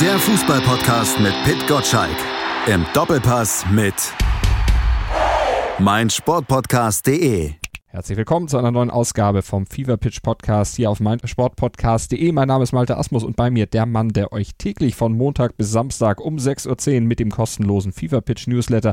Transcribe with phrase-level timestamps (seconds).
[0.00, 2.16] Der Fußballpodcast mit Pit Gottschalk.
[2.66, 3.94] Im Doppelpass mit
[5.78, 7.52] meinsportpodcast.de.
[7.86, 12.30] Herzlich willkommen zu einer neuen Ausgabe vom Fever Pitch Podcast hier auf meinsportpodcast.de.
[12.32, 15.56] Mein Name ist Malte Asmus und bei mir der Mann, der euch täglich von Montag
[15.56, 18.92] bis Samstag um 6.10 Uhr mit dem kostenlosen Fever Pitch Newsletter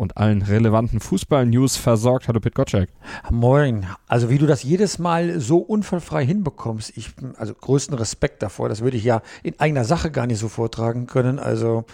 [0.00, 2.26] und allen relevanten Fußball-News versorgt.
[2.26, 2.88] Hallo Pit Gottschalk.
[3.30, 3.86] Moin.
[4.08, 8.70] Also wie du das jedes Mal so unfallfrei hinbekommst, ich, also größten Respekt davor.
[8.70, 11.38] Das würde ich ja in eigener Sache gar nicht so vortragen können.
[11.38, 11.84] Also,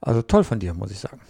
[0.00, 1.20] also toll von dir, muss ich sagen.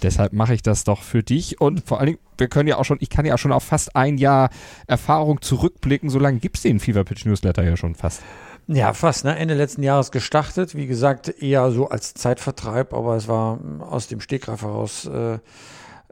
[0.00, 2.84] Deshalb mache ich das doch für dich und vor allen Dingen, wir können ja auch
[2.86, 4.48] schon, ich kann ja auch schon auf fast ein Jahr
[4.86, 6.08] Erfahrung zurückblicken.
[6.08, 8.22] So lange gibt es den Fever Pitch Newsletter ja schon fast.
[8.70, 9.24] Ja, fast.
[9.24, 9.34] Ne?
[9.34, 10.74] Ende letzten Jahres gestartet.
[10.74, 15.38] Wie gesagt, eher so als Zeitvertreib, aber es war aus dem Stegreif heraus äh,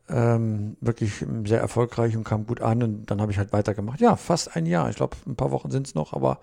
[0.08, 2.82] ähm, wirklich sehr erfolgreich und kam gut an.
[2.82, 4.00] Und dann habe ich halt weitergemacht.
[4.00, 4.88] Ja, fast ein Jahr.
[4.88, 6.38] Ich glaube, ein paar Wochen sind es noch, aber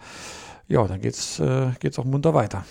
[0.68, 2.63] ja, dann geht's äh, geht's auch munter weiter.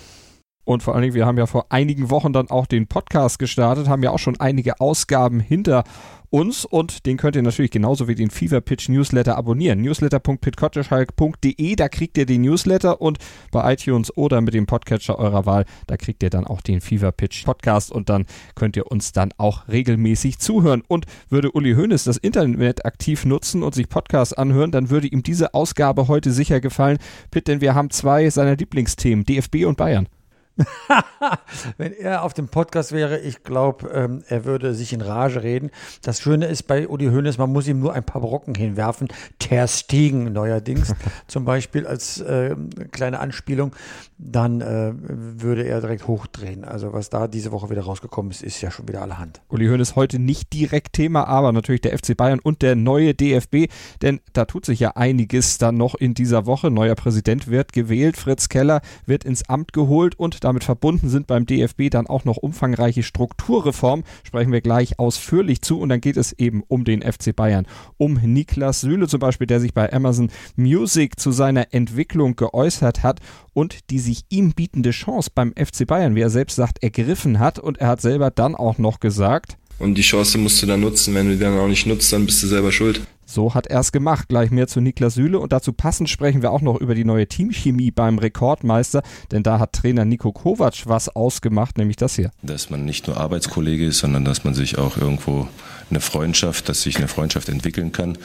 [0.64, 3.88] Und vor allen Dingen, wir haben ja vor einigen Wochen dann auch den Podcast gestartet,
[3.88, 5.84] haben ja auch schon einige Ausgaben hinter
[6.32, 9.82] uns und den könnt ihr natürlich genauso wie den Fever Pitch Newsletter abonnieren.
[9.82, 13.19] Newsletter.pitcottishulk.de, da kriegt ihr den Newsletter und
[13.50, 17.12] bei iTunes oder mit dem Podcatcher eurer Wahl, da kriegt ihr dann auch den Fever
[17.12, 20.82] Pitch Podcast und dann könnt ihr uns dann auch regelmäßig zuhören.
[20.88, 25.22] Und würde Uli Hoeneß das Internet aktiv nutzen und sich Podcasts anhören, dann würde ihm
[25.22, 26.97] diese Ausgabe heute sicher gefallen.
[27.30, 30.08] Pitt, denn wir haben zwei seiner Lieblingsthemen, DFB und Bayern.
[31.78, 35.70] Wenn er auf dem Podcast wäre, ich glaube, ähm, er würde sich in Rage reden.
[36.03, 39.09] Das Schöne ist bei Uli Hoeneß, man muss ihm nur ein paar Brocken hinwerfen.
[39.39, 40.94] Ter Stegen neuerdings
[41.27, 42.55] zum Beispiel als äh,
[42.91, 43.75] kleine Anspielung.
[44.19, 46.64] Dann äh, würde er direkt hochdrehen.
[46.64, 49.41] Also was da diese Woche wieder rausgekommen ist, ist ja schon wieder allerhand.
[49.48, 53.69] Uli Hoeneß heute nicht direkt Thema, aber natürlich der FC Bayern und der neue DFB.
[54.03, 56.70] Denn da tut sich ja einiges dann noch in dieser Woche.
[56.70, 58.16] Neuer Präsident wird gewählt.
[58.16, 62.36] Fritz Keller wird ins Amt geholt und damit verbunden sind beim DFB dann auch noch
[62.36, 64.04] umfangreiche Strukturreformen.
[64.24, 67.66] Sprechen wir gleich ausführlich zu und dann geht es eben um den FC Bayern.
[67.97, 73.20] Um Niklas Süle zum Beispiel, der sich bei Amazon Music zu seiner Entwicklung geäußert hat
[73.52, 77.58] und die sich ihm bietende Chance beim FC Bayern, wie er selbst sagt, ergriffen hat.
[77.58, 81.12] Und er hat selber dann auch noch gesagt, und die Chance musst du dann nutzen.
[81.12, 83.00] Wenn du die dann auch nicht nutzt, dann bist du selber schuld.
[83.32, 84.28] So hat er es gemacht.
[84.28, 85.38] Gleich mehr zu Niklas Süle.
[85.38, 89.03] Und dazu passend sprechen wir auch noch über die neue Teamchemie beim Rekordmeister.
[89.31, 92.31] Denn da hat Trainer Nico Kovac was ausgemacht, nämlich das hier.
[92.43, 95.48] Dass man nicht nur Arbeitskollege ist, sondern dass man sich auch irgendwo
[95.88, 98.19] eine Freundschaft, dass sich eine Freundschaft entwickeln kann.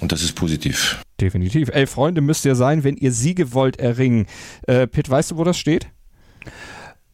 [0.00, 1.02] Und das ist positiv.
[1.20, 1.70] Definitiv.
[1.70, 4.26] Elf Freunde müsst ihr sein, wenn ihr Siege wollt erringen.
[4.68, 5.88] Äh, Pitt, weißt du, wo das steht?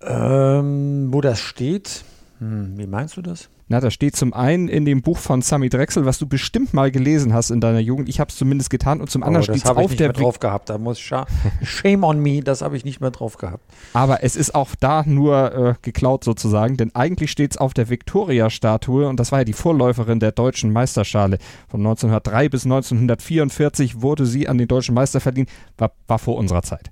[0.03, 2.05] Ähm, wo das steht?
[2.41, 3.49] Hm, wie meinst du das?
[3.69, 6.91] Na, das steht zum einen in dem Buch von Sami Drechsel, was du bestimmt mal
[6.91, 8.09] gelesen hast in deiner Jugend.
[8.09, 10.17] Ich habe es zumindest getan und zum anderen oh, steht es auf ich der nicht
[10.19, 10.69] mehr drauf gehabt.
[10.69, 11.01] Da muss
[11.63, 13.65] Shame on me, das habe ich nicht mehr drauf gehabt.
[13.93, 17.89] Aber es ist auch da nur äh, geklaut sozusagen, denn eigentlich steht es auf der
[17.89, 21.39] Victoria-Statue und das war ja die Vorläuferin der deutschen Meisterschale.
[21.69, 25.49] Von 1903 bis 1944 wurde sie an den deutschen Meister verdient,
[25.79, 26.91] war, war vor unserer Zeit.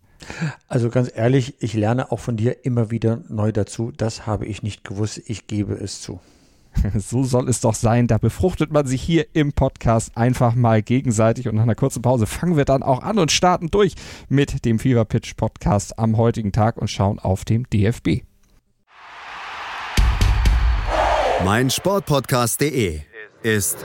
[0.68, 3.92] Also ganz ehrlich, ich lerne auch von dir immer wieder neu dazu.
[3.96, 5.20] Das habe ich nicht gewusst.
[5.26, 6.20] Ich gebe es zu.
[6.98, 8.06] So soll es doch sein.
[8.06, 11.48] Da befruchtet man sich hier im Podcast einfach mal gegenseitig.
[11.48, 13.94] Und nach einer kurzen Pause fangen wir dann auch an und starten durch
[14.28, 18.22] mit dem Fever Pitch Podcast am heutigen Tag und schauen auf dem DFB.
[21.44, 23.00] Mein Sportpodcast.de
[23.42, 23.78] ist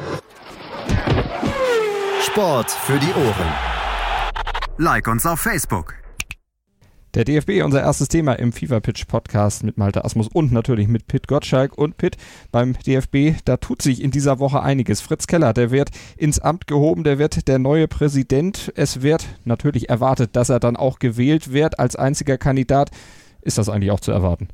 [2.21, 3.53] Sport für die Ohren.
[4.77, 6.04] Like uns auf Facebook.
[7.15, 11.07] Der DFB, unser erstes Thema im FIFA Pitch Podcast mit Malte Asmus und natürlich mit
[11.07, 11.77] Pitt Gottschalk.
[11.77, 12.17] Und Pitt
[12.51, 14.99] beim DFB, da tut sich in dieser Woche einiges.
[14.99, 18.73] Fritz Keller, der wird ins Amt gehoben, der wird der neue Präsident.
[18.75, 22.91] Es wird natürlich erwartet, dass er dann auch gewählt wird als einziger Kandidat.
[23.39, 24.49] Ist das eigentlich auch zu erwarten?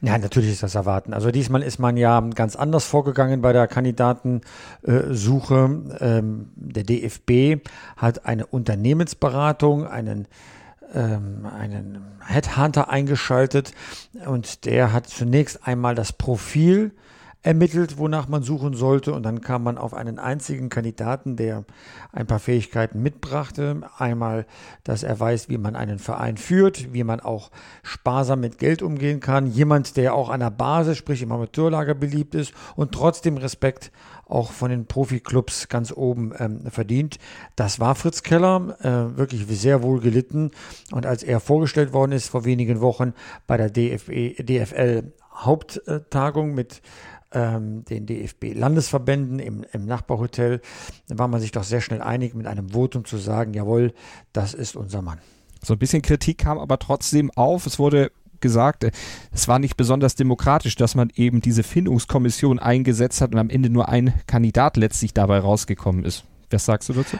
[0.00, 1.12] Ja, natürlich ist das erwarten.
[1.12, 5.82] Also diesmal ist man ja ganz anders vorgegangen bei der Kandidatensuche.
[6.00, 7.58] Ähm, der DFB
[7.98, 10.26] hat eine Unternehmensberatung, einen
[10.94, 13.72] ähm, einen Headhunter eingeschaltet
[14.26, 16.92] und der hat zunächst einmal das Profil
[17.42, 19.12] ermittelt, wonach man suchen sollte.
[19.12, 21.64] Und dann kam man auf einen einzigen Kandidaten, der
[22.12, 23.82] ein paar Fähigkeiten mitbrachte.
[23.96, 24.46] Einmal,
[24.84, 27.50] dass er weiß, wie man einen Verein führt, wie man auch
[27.82, 29.46] sparsam mit Geld umgehen kann.
[29.46, 33.92] Jemand, der auch an der Basis, sprich im Amateurlager beliebt ist und trotzdem Respekt
[34.28, 37.18] auch von den Profiklubs ganz oben ähm, verdient.
[37.56, 40.50] Das war Fritz Keller, äh, wirklich sehr wohl gelitten.
[40.92, 43.14] Und als er vorgestellt worden ist vor wenigen Wochen
[43.46, 46.82] bei der DFL Haupttagung mit
[47.32, 50.60] ähm, den DFB-Landesverbänden im, im Nachbarhotel,
[51.08, 53.92] war man sich doch sehr schnell einig, mit einem Votum zu sagen, jawohl,
[54.32, 55.20] das ist unser Mann.
[55.62, 57.66] So ein bisschen Kritik kam aber trotzdem auf.
[57.66, 58.90] Es wurde gesagt, äh,
[59.32, 63.70] es war nicht besonders demokratisch, dass man eben diese Findungskommission eingesetzt hat und am Ende
[63.70, 66.24] nur ein Kandidat letztlich dabei rausgekommen ist.
[66.50, 67.18] Was sagst du dazu?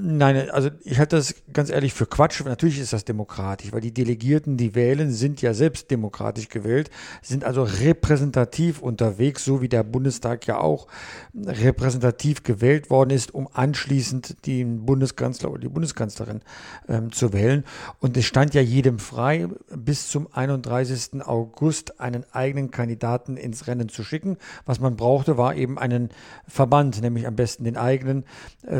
[0.00, 2.42] Nein, also ich halte das ganz ehrlich für Quatsch.
[2.44, 6.90] Natürlich ist das demokratisch, weil die Delegierten, die wählen, sind ja selbst demokratisch gewählt,
[7.20, 10.86] sind also repräsentativ unterwegs, so wie der Bundestag ja auch
[11.34, 16.40] repräsentativ gewählt worden ist, um anschließend den Bundeskanzler oder die Bundeskanzlerin
[16.88, 17.64] ähm, zu wählen.
[18.00, 21.22] Und es stand ja jedem frei, bis zum 31.
[21.26, 24.38] August einen eigenen Kandidaten ins Rennen zu schicken.
[24.64, 26.08] Was man brauchte, war eben einen
[26.48, 28.24] Verband, nämlich am besten den eigenen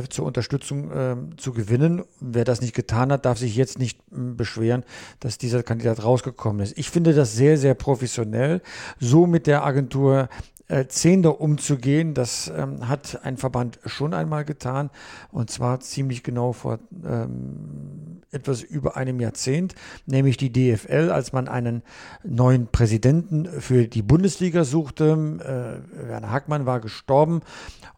[0.08, 2.02] zur Unterstützung äh, zu gewinnen.
[2.20, 4.84] Wer das nicht getan hat, darf sich jetzt nicht äh, beschweren,
[5.20, 6.78] dass dieser Kandidat rausgekommen ist.
[6.78, 8.62] Ich finde das sehr, sehr professionell,
[8.98, 10.28] so mit der Agentur
[10.68, 12.14] äh, Zehnder umzugehen.
[12.14, 14.90] Das ähm, hat ein Verband schon einmal getan
[15.30, 19.74] und zwar ziemlich genau vor ähm, etwas über einem Jahrzehnt,
[20.06, 21.82] nämlich die DFL, als man einen
[22.24, 25.04] neuen Präsidenten für die Bundesliga suchte.
[25.12, 27.42] Äh, Werner Hackmann war gestorben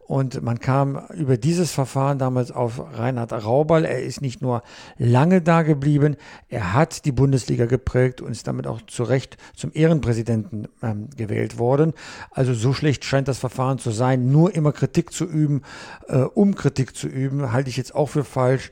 [0.07, 3.83] und man kam über dieses Verfahren damals auf Reinhard Raubal.
[3.83, 4.63] Er ist nicht nur
[4.97, 6.15] lange da geblieben,
[6.47, 11.59] er hat die Bundesliga geprägt und ist damit auch zu Recht zum Ehrenpräsidenten ähm, gewählt
[11.59, 11.93] worden.
[12.31, 14.31] Also so schlecht scheint das Verfahren zu sein.
[14.31, 15.63] Nur immer Kritik zu üben,
[16.07, 18.71] äh, um Kritik zu üben, halte ich jetzt auch für falsch.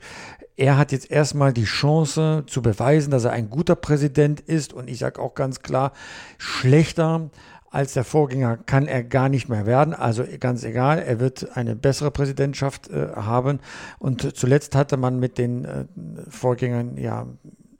[0.56, 4.72] Er hat jetzt erstmal die Chance zu beweisen, dass er ein guter Präsident ist.
[4.72, 5.92] Und ich sage auch ganz klar,
[6.38, 7.28] schlechter
[7.76, 9.92] als der Vorgänger kann er gar nicht mehr werden.
[9.92, 13.60] Also ganz egal, er wird eine bessere Präsidentschaft äh, haben.
[13.98, 15.84] Und zuletzt hatte man mit den äh,
[16.30, 17.26] Vorgängern ja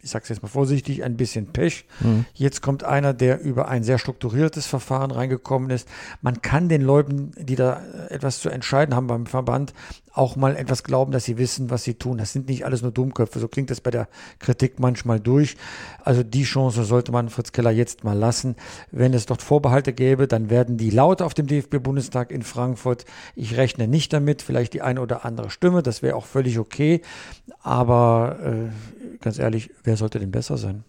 [0.03, 1.85] ich sage es jetzt mal vorsichtig, ein bisschen Pech.
[1.99, 2.27] Mhm.
[2.33, 5.89] Jetzt kommt einer, der über ein sehr strukturiertes Verfahren reingekommen ist.
[6.23, 9.75] Man kann den Leuten, die da etwas zu entscheiden haben beim Verband,
[10.17, 12.19] auch mal etwas glauben, dass sie wissen, was sie tun.
[12.19, 13.39] Das sind nicht alles nur Dummköpfe.
[13.39, 14.09] So klingt das bei der
[14.39, 15.57] Kritik manchmal durch.
[16.03, 18.57] Also die Chance sollte man Fritz Keller jetzt mal lassen.
[18.91, 23.05] Wenn es dort Vorbehalte gäbe, dann werden die laut auf dem DFB-Bundestag in Frankfurt.
[23.35, 24.43] Ich rechne nicht damit.
[24.43, 25.83] Vielleicht die eine oder andere Stimme.
[25.83, 27.03] Das wäre auch völlig okay.
[27.63, 30.85] Aber äh, ganz ehrlich, wer sollte denn besser sein?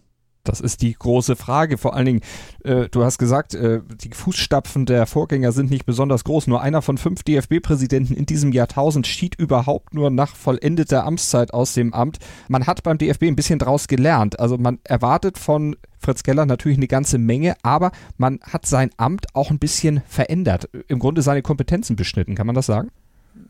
[0.47, 1.77] Das ist die große Frage.
[1.77, 2.21] Vor allen Dingen,
[2.63, 6.47] äh, du hast gesagt, äh, die Fußstapfen der Vorgänger sind nicht besonders groß.
[6.47, 11.73] Nur einer von fünf DFB-Präsidenten in diesem Jahrtausend schied überhaupt nur nach vollendeter Amtszeit aus
[11.73, 12.17] dem Amt.
[12.47, 14.39] Man hat beim DFB ein bisschen draus gelernt.
[14.39, 19.35] Also man erwartet von Fritz Keller natürlich eine ganze Menge, aber man hat sein Amt
[19.35, 20.69] auch ein bisschen verändert.
[20.87, 22.91] Im Grunde seine Kompetenzen beschnitten, kann man das sagen?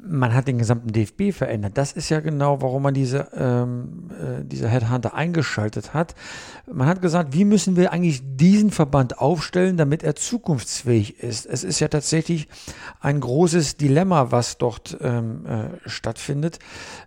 [0.07, 1.78] Man hat den gesamten DFB verändert.
[1.78, 6.16] Das ist ja genau, warum man diese, ähm, äh, diese Headhunter eingeschaltet hat.
[6.72, 11.45] Man hat gesagt, wie müssen wir eigentlich diesen Verband aufstellen, damit er zukunftsfähig ist.
[11.45, 12.48] Es ist ja tatsächlich
[13.00, 16.60] ein großes Dilemma, was dort ähm, äh, stattfindet.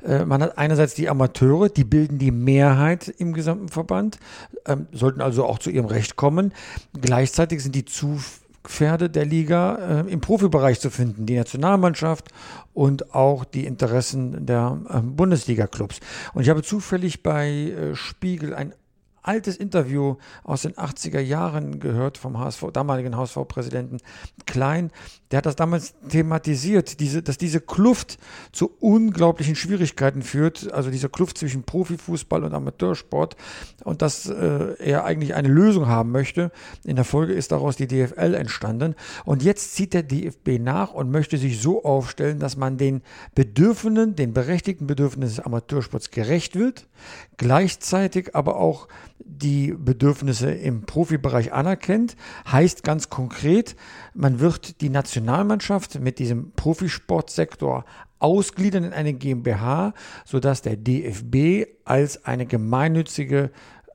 [0.05, 4.19] Äh, man hat einerseits die Amateure, die bilden die Mehrheit im gesamten Verband,
[4.67, 6.53] ähm, sollten also auch zu ihrem Recht kommen.
[7.01, 8.19] Gleichzeitig sind die zu
[8.65, 12.29] Pferde der Liga äh, im Profibereich zu finden, die Nationalmannschaft
[12.75, 16.01] und auch die Interessen der äh, Bundesliga-Clubs.
[16.35, 18.75] Und ich habe zufällig bei äh, Spiegel ein
[19.23, 23.99] altes Interview aus den 80er Jahren gehört vom HSV, damaligen HSV-Präsidenten
[24.47, 24.91] Klein.
[25.31, 28.19] Der hat das damals thematisiert, diese, dass diese Kluft
[28.51, 33.37] zu unglaublichen Schwierigkeiten führt, also diese Kluft zwischen Profifußball und Amateursport
[33.85, 36.51] und dass äh, er eigentlich eine Lösung haben möchte.
[36.85, 41.11] In der Folge ist daraus die DFL entstanden und jetzt zieht der DFB nach und
[41.11, 43.03] möchte sich so aufstellen, dass man den
[43.35, 46.89] Bedürfnissen, den berechtigten Bedürfnissen des Amateursports gerecht wird,
[47.37, 48.89] gleichzeitig aber auch
[49.25, 52.17] die Bedürfnisse im Profibereich anerkennt.
[52.51, 53.77] Heißt ganz konkret,
[54.15, 57.85] man wird die Nationalmannschaft mit diesem Profisportsektor
[58.19, 63.51] ausgliedern in eine GmbH, sodass der DFB als eine gemeinnützige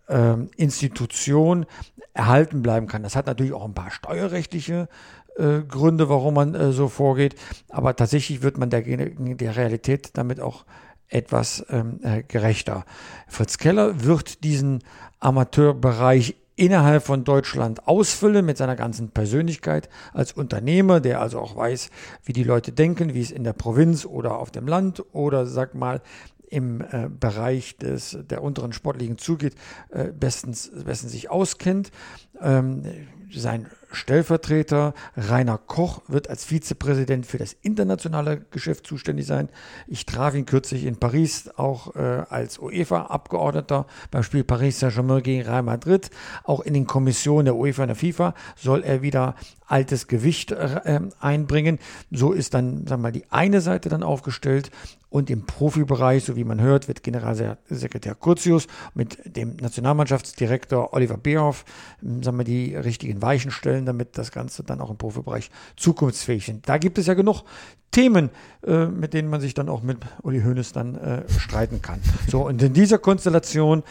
[0.07, 1.65] äh, Institution
[2.13, 3.03] erhalten bleiben kann.
[3.03, 4.87] Das hat natürlich auch ein paar steuerrechtliche
[5.35, 7.35] äh, Gründe, warum man äh, so vorgeht,
[7.69, 10.65] aber tatsächlich wird man der, der Realität damit auch
[11.09, 12.85] etwas ähm, äh, gerechter.
[13.27, 14.83] Fritz Keller wird diesen
[15.19, 21.89] Amateurbereich innerhalb von Deutschland ausfüllen mit seiner ganzen Persönlichkeit als Unternehmer, der also auch weiß,
[22.23, 25.75] wie die Leute denken, wie es in der Provinz oder auf dem Land oder sag
[25.75, 26.01] mal
[26.47, 29.55] im äh, Bereich des, der unteren Sportligen zugeht,
[29.89, 31.91] äh, bestens, bestens sich auskennt.
[32.39, 32.83] Ähm,
[33.33, 34.93] sein Stellvertreter.
[35.15, 39.49] Rainer Koch wird als Vizepräsident für das internationale Geschäft zuständig sein.
[39.87, 45.43] Ich traf ihn kürzlich in Paris, auch äh, als UEFA-Abgeordneter beim Spiel Paris Saint-Germain gegen
[45.43, 46.09] Real Madrid.
[46.43, 49.35] Auch in den Kommissionen der UEFA und der FIFA soll er wieder
[49.67, 51.79] altes Gewicht äh, einbringen.
[52.11, 54.71] So ist dann, sagen wir mal, die eine Seite dann aufgestellt
[55.09, 61.63] und im Profibereich, so wie man hört, wird Generalsekretär Curtius mit dem Nationalmannschaftsdirektor Oliver Beerhoff,
[62.01, 66.49] hm, sagen wir, die richtigen Weichen stellen, damit das Ganze dann auch im Profibereich zukunftsfähig
[66.49, 66.59] ist.
[66.65, 67.43] Da gibt es ja genug
[67.95, 68.29] Themen,
[68.67, 72.01] äh, mit denen man sich dann auch mit Uli Hoeneß dann äh, streiten kann.
[72.27, 73.83] So, und in dieser Konstellation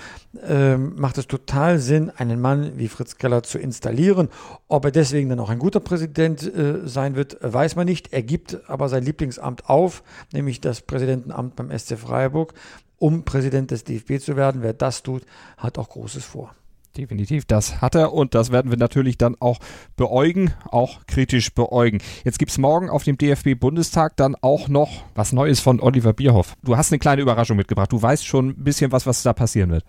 [0.47, 4.28] äh, macht es total Sinn, einen Mann wie Fritz Keller zu installieren.
[4.69, 8.12] Ob er deswegen dann auch ein guter Präsident äh, sein wird, weiß man nicht.
[8.12, 10.02] Er gibt aber sein Lieblingsamt auf,
[10.35, 12.52] nämlich das Präsidentenamt beim SC Freiburg,
[12.99, 14.61] um Präsident des DFB zu werden.
[14.61, 15.23] Wer das tut,
[15.57, 16.54] hat auch Großes vor.
[16.96, 19.58] Definitiv, das hat er und das werden wir natürlich dann auch
[19.96, 21.98] beäugen, auch kritisch beäugen.
[22.24, 26.56] Jetzt gibt es morgen auf dem DFB-Bundestag dann auch noch was Neues von Oliver Bierhoff.
[26.62, 27.90] Du hast eine kleine Überraschung mitgebracht.
[27.90, 29.84] Du weißt schon ein bisschen was, was da passieren wird.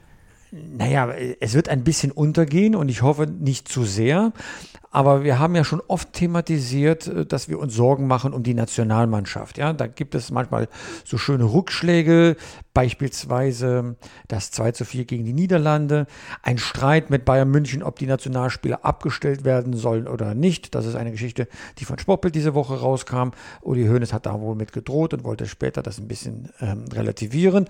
[0.55, 4.31] Naja, es wird ein bisschen untergehen und ich hoffe nicht zu sehr.
[4.95, 8.53] Aber wir haben ja schon oft thematisiert, äh, dass wir uns Sorgen machen um die
[8.53, 9.57] Nationalmannschaft.
[9.57, 10.69] Ja, da gibt es manchmal
[11.03, 12.37] so schöne Rückschläge,
[12.73, 13.95] beispielsweise
[14.29, 16.07] das 2 zu 4 gegen die Niederlande,
[16.43, 20.75] ein Streit mit Bayern München, ob die Nationalspieler abgestellt werden sollen oder nicht.
[20.75, 23.31] Das ist eine Geschichte, die von Sportbild diese Woche rauskam.
[23.61, 27.67] Uli Hoeneß hat da wohl mit gedroht und wollte später das ein bisschen ähm, relativieren.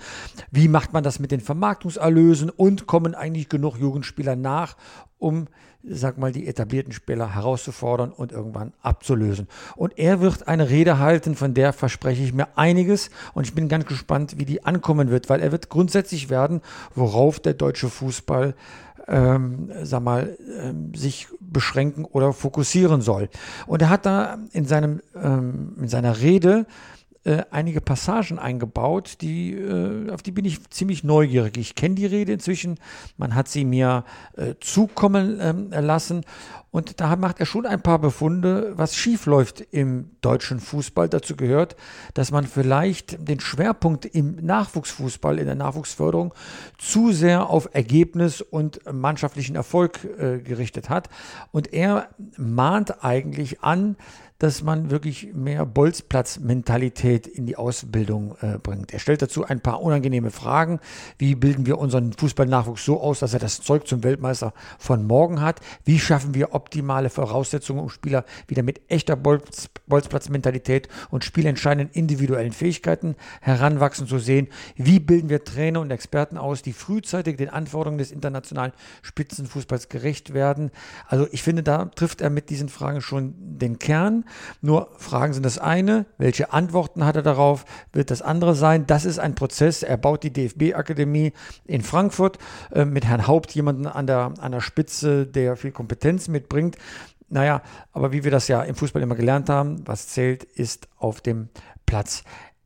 [0.51, 4.75] Wie macht man das mit den Vermarktungserlösen und kommen eigentlich genug Jugendspieler nach,
[5.17, 5.47] um
[5.87, 9.47] sag mal, die etablierten Spieler herauszufordern und irgendwann abzulösen.
[9.75, 13.67] Und er wird eine Rede halten, von der verspreche ich mir einiges und ich bin
[13.67, 16.61] ganz gespannt, wie die ankommen wird, weil er wird grundsätzlich werden,
[16.95, 18.55] worauf der deutsche Fußball
[19.07, 23.29] ähm, sag mal, ähm, sich beschränken oder fokussieren soll.
[23.67, 26.65] Und er hat da in, seinem, ähm, in seiner Rede
[27.25, 31.57] äh, einige Passagen eingebaut, die, äh, auf die bin ich ziemlich neugierig.
[31.57, 32.79] Ich kenne die Rede inzwischen,
[33.17, 34.05] man hat sie mir
[34.37, 36.23] äh, zukommen ähm, lassen
[36.75, 41.07] und da macht er schon ein paar Befunde, was schief läuft im deutschen Fußball.
[41.07, 41.77] Dazu gehört,
[42.13, 46.33] dass man vielleicht den Schwerpunkt im Nachwuchsfußball, in der Nachwuchsförderung
[46.77, 51.09] zu sehr auf Ergebnis und mannschaftlichen Erfolg äh, gerichtet hat.
[51.51, 53.95] Und er mahnt eigentlich an,
[54.39, 58.91] dass man wirklich mehr Bolzplatz-Mentalität in die Ausbildung äh, bringt.
[58.91, 60.79] Er stellt dazu ein paar unangenehme Fragen.
[61.17, 65.41] Wie bilden wir unseren Fußballnachwuchs so aus, dass er das Zeug zum Weltmeister von morgen
[65.41, 65.61] hat?
[65.85, 72.51] Wie schaffen wir optimale Voraussetzungen, um Spieler wieder mit echter Bolz, Bolzplatz-Mentalität und spielentscheidenden individuellen
[72.51, 74.49] Fähigkeiten heranwachsen zu sehen?
[74.75, 80.33] Wie bilden wir Trainer und Experten aus, die frühzeitig den Anforderungen des internationalen Spitzenfußballs gerecht
[80.33, 80.71] werden?
[81.07, 84.24] Also ich finde, da trifft er mit diesen Fragen schon den Kern.
[84.61, 88.87] Nur Fragen sind das eine, welche Antworten hat er darauf, wird das andere sein.
[88.87, 89.83] Das ist ein Prozess.
[89.83, 91.33] Er baut die DFB-Akademie
[91.65, 92.37] in Frankfurt
[92.71, 96.77] äh, mit Herrn Haupt, jemanden an der, an der Spitze, der viel Kompetenz mitbringt.
[97.29, 101.21] Naja, aber wie wir das ja im Fußball immer gelernt haben, was zählt, ist auf
[101.21, 101.49] dem
[101.85, 102.23] Platz.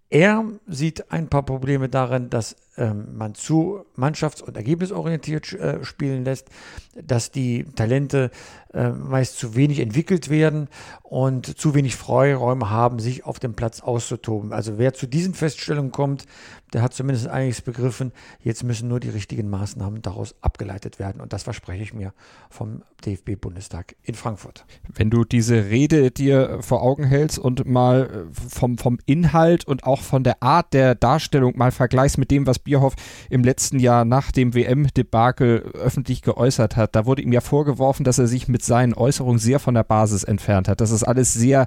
[0.10, 6.24] Er sieht ein paar Probleme darin, dass ähm, man zu mannschafts- und ergebnisorientiert äh, spielen
[6.24, 6.48] lässt,
[6.96, 8.32] dass die Talente
[8.74, 10.68] äh, meist zu wenig entwickelt werden
[11.04, 14.54] und zu wenig Freiräume haben, sich auf dem Platz auszutoben.
[14.54, 16.26] Also wer zu diesen Feststellungen kommt,
[16.74, 18.12] der hat zumindest einiges begriffen.
[18.44, 21.20] Jetzt müssen nur die richtigen Maßnahmen daraus abgeleitet werden.
[21.20, 22.14] Und das verspreche ich mir
[22.50, 24.66] vom DFB-Bundestag in Frankfurt.
[24.94, 29.84] Wenn du diese Rede dir vor Augen hältst und mal äh, vom, vom Inhalt und
[29.84, 32.94] auch von der Art der Darstellung mal vergleichst mit dem, was Bierhoff
[33.32, 38.20] im letzten Jahr nach dem WM-Debakel öffentlich geäußert hat, da wurde ihm ja vorgeworfen, dass
[38.20, 41.66] er sich mit seinen Äußerungen sehr von der Basis entfernt hat, dass es alles sehr,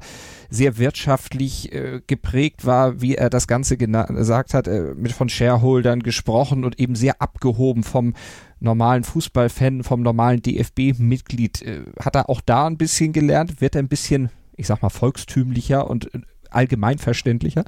[0.49, 4.68] sehr wirtschaftlich äh, geprägt war, wie er das Ganze gesagt hat.
[4.68, 8.14] Äh, mit von Shareholdern gesprochen und eben sehr abgehoben vom
[8.61, 11.62] normalen Fußballfan, vom normalen DFB-Mitglied.
[11.62, 13.61] Äh, hat er auch da ein bisschen gelernt?
[13.61, 17.64] Wird er ein bisschen, ich sag mal, volkstümlicher und äh, allgemeinverständlicher?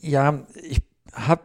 [0.00, 1.42] Ja, ich habe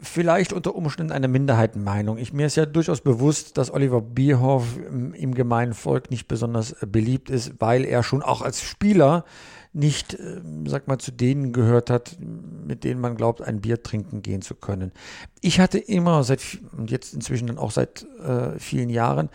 [0.00, 2.18] vielleicht unter Umständen eine Minderheitenmeinung.
[2.18, 6.72] Ich, mir ist ja durchaus bewusst, dass Oliver Bierhoff im, im gemeinen Volk nicht besonders
[6.72, 9.24] äh, beliebt ist, weil er schon auch als Spieler
[9.72, 14.22] nicht, äh, sag mal, zu denen gehört hat, mit denen man glaubt, ein Bier trinken
[14.22, 14.92] gehen zu können.
[15.40, 16.42] Ich hatte immer seit,
[16.76, 19.30] und jetzt inzwischen dann auch seit äh, vielen Jahren,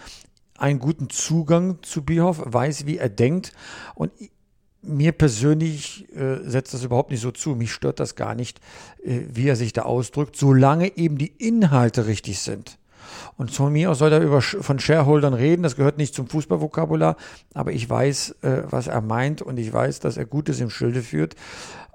[0.58, 3.52] einen guten Zugang zu Bierhoff, weiß, wie er denkt
[3.96, 4.12] und
[4.84, 7.56] mir persönlich äh, setzt das überhaupt nicht so zu.
[7.56, 8.60] Mich stört das gar nicht,
[9.04, 12.78] äh, wie er sich da ausdrückt, solange eben die Inhalte richtig sind.
[13.38, 17.16] Und von mir aus soll er über, von Shareholdern reden, das gehört nicht zum Fußballvokabular,
[17.54, 21.02] aber ich weiß, äh, was er meint und ich weiß, dass er Gutes im Schilde
[21.02, 21.36] führt.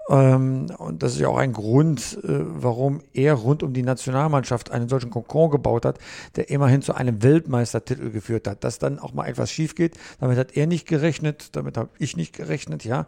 [0.09, 4.71] Ähm, und das ist ja auch ein Grund, äh, warum er rund um die Nationalmannschaft
[4.71, 5.99] einen solchen Kokon gebaut hat,
[6.37, 8.65] der immerhin zu einem Weltmeistertitel geführt hat.
[8.65, 12.17] Dass dann auch mal etwas schief geht, damit hat er nicht gerechnet, damit habe ich
[12.17, 13.07] nicht gerechnet, ja.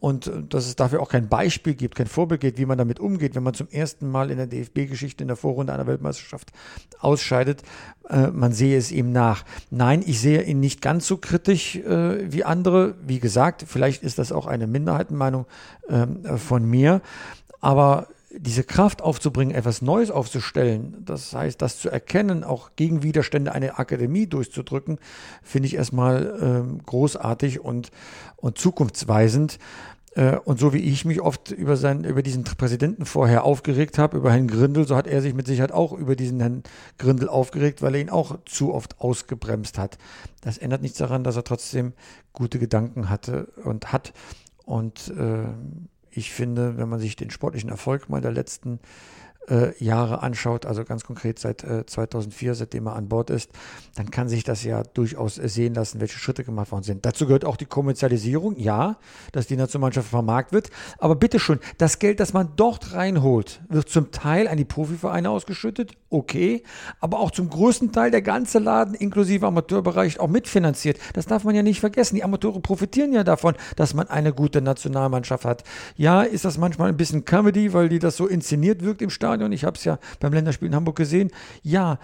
[0.00, 2.98] Und äh, dass es dafür auch kein Beispiel gibt, kein Vorbild gibt, wie man damit
[2.98, 6.50] umgeht, wenn man zum ersten Mal in der DFB-Geschichte in der Vorrunde einer Weltmeisterschaft
[6.98, 7.62] ausscheidet.
[8.08, 9.44] Äh, man sehe es ihm nach.
[9.70, 12.94] Nein, ich sehe ihn nicht ganz so kritisch wie andere.
[13.06, 15.46] Wie gesagt, vielleicht ist das auch eine Minderheitenmeinung
[15.88, 17.00] ähm, von mir.
[17.60, 23.52] Aber diese Kraft aufzubringen, etwas Neues aufzustellen, das heißt, das zu erkennen, auch gegen Widerstände
[23.52, 24.98] eine Akademie durchzudrücken,
[25.42, 27.90] finde ich erstmal ähm, großartig und,
[28.36, 29.58] und zukunftsweisend.
[30.14, 34.18] Äh, und so wie ich mich oft über, seinen, über diesen Präsidenten vorher aufgeregt habe,
[34.18, 36.62] über Herrn Grindel, so hat er sich mit Sicherheit auch über diesen Herrn
[36.98, 39.98] Grindel aufgeregt, weil er ihn auch zu oft ausgebremst hat.
[40.40, 41.94] Das ändert nichts daran, dass er trotzdem
[42.32, 44.12] gute Gedanken hatte und hat.
[44.66, 45.48] Und äh,
[46.10, 48.80] ich finde, wenn man sich den sportlichen Erfolg mal der letzten
[49.50, 53.50] äh, Jahre anschaut, also ganz konkret seit äh, 2004, seitdem er an Bord ist,
[53.96, 57.04] dann kann sich das ja durchaus sehen lassen, welche Schritte gemacht worden sind.
[57.04, 58.96] Dazu gehört auch die Kommerzialisierung, ja,
[59.32, 64.10] dass die Nationalmannschaft vermarkt wird, aber bitteschön, das Geld, das man dort reinholt, wird zum
[64.12, 66.62] Teil an die Profivereine ausgeschüttet, okay,
[67.00, 70.98] aber auch zum größten Teil der ganze Laden inklusive Amateurbereich auch mitfinanziert.
[71.14, 72.16] Das darf man ja nicht vergessen.
[72.16, 75.64] Die Amateure profitieren ja davon, dass man eine gute Nationalmannschaft hat.
[75.96, 79.39] Ja, ist das manchmal ein bisschen Comedy, weil die das so inszeniert wirkt im Stadion
[79.40, 79.52] Stadion.
[79.52, 81.30] Ich habe es ja beim Länderspiel in Hamburg gesehen.
[81.62, 81.98] Ja,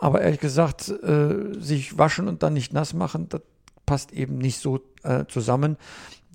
[0.00, 3.40] aber ehrlich gesagt, äh, sich waschen und dann nicht nass machen, das
[3.86, 5.76] passt eben nicht so äh, zusammen.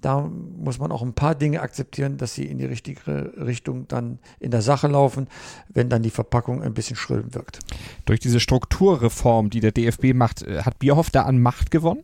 [0.01, 4.19] Da muss man auch ein paar Dinge akzeptieren, dass sie in die richtige Richtung dann
[4.39, 5.27] in der Sache laufen,
[5.69, 7.59] wenn dann die Verpackung ein bisschen schrill wirkt.
[8.05, 12.03] Durch diese Strukturreform, die der DFB macht, äh, hat Bierhoff da an Macht gewonnen?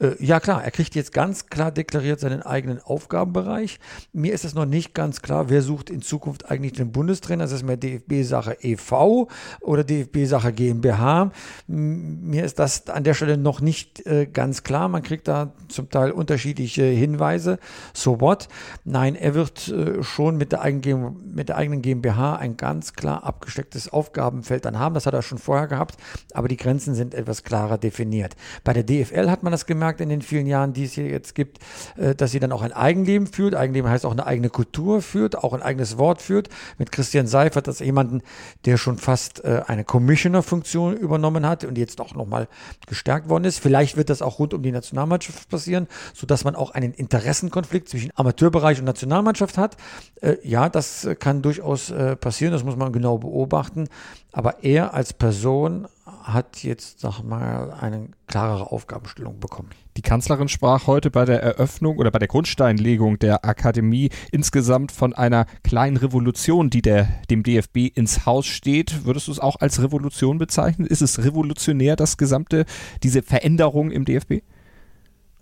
[0.00, 3.80] Äh, ja klar, er kriegt jetzt ganz klar deklariert seinen eigenen Aufgabenbereich.
[4.12, 7.44] Mir ist es noch nicht ganz klar, wer sucht in Zukunft eigentlich den Bundestrainer.
[7.44, 9.28] Ist es mehr DFB-Sache e.V.
[9.60, 11.30] oder DFB-Sache GmbH?
[11.66, 14.88] Mir ist das an der Stelle noch nicht äh, ganz klar.
[14.88, 17.58] Man kriegt da zum Teil unterschiedliche Hinweise.
[17.94, 18.48] So what?
[18.84, 23.24] Nein, er wird äh, schon mit der, eigenen, mit der eigenen GmbH ein ganz klar
[23.24, 24.94] abgestecktes Aufgabenfeld dann haben.
[24.94, 25.96] Das hat er schon vorher gehabt,
[26.34, 28.36] aber die Grenzen sind etwas klarer definiert.
[28.62, 31.06] Bei der DFL hat man das gemerkt, gemerkt in den vielen Jahren, die es hier
[31.06, 31.58] jetzt gibt,
[31.96, 33.54] äh, dass sie dann auch ein Eigenleben führt.
[33.54, 36.48] Eigenleben heißt auch eine eigene Kultur führt, auch ein eigenes Wort führt.
[36.78, 38.22] Mit Christian Seifert, das jemanden,
[38.64, 42.48] der schon fast äh, eine Commissioner-Funktion übernommen hat und jetzt auch nochmal
[42.86, 43.58] gestärkt worden ist.
[43.58, 48.10] Vielleicht wird das auch rund um die Nationalmannschaft passieren, sodass man auch einen Interessenkonflikt zwischen
[48.14, 49.76] Amateurbereich und Nationalmannschaft hat.
[50.20, 53.88] Äh, ja, das kann durchaus passieren, das muss man genau beobachten.
[54.32, 55.86] Aber er als Person
[56.26, 59.70] hat jetzt, sag mal, eine klarere Aufgabenstellung bekommen.
[59.96, 65.14] Die Kanzlerin sprach heute bei der Eröffnung oder bei der Grundsteinlegung der Akademie insgesamt von
[65.14, 69.06] einer kleinen Revolution, die der, dem DFB ins Haus steht.
[69.06, 70.86] Würdest du es auch als Revolution bezeichnen?
[70.86, 72.66] Ist es revolutionär, das gesamte,
[73.04, 74.42] diese Veränderung im DFB?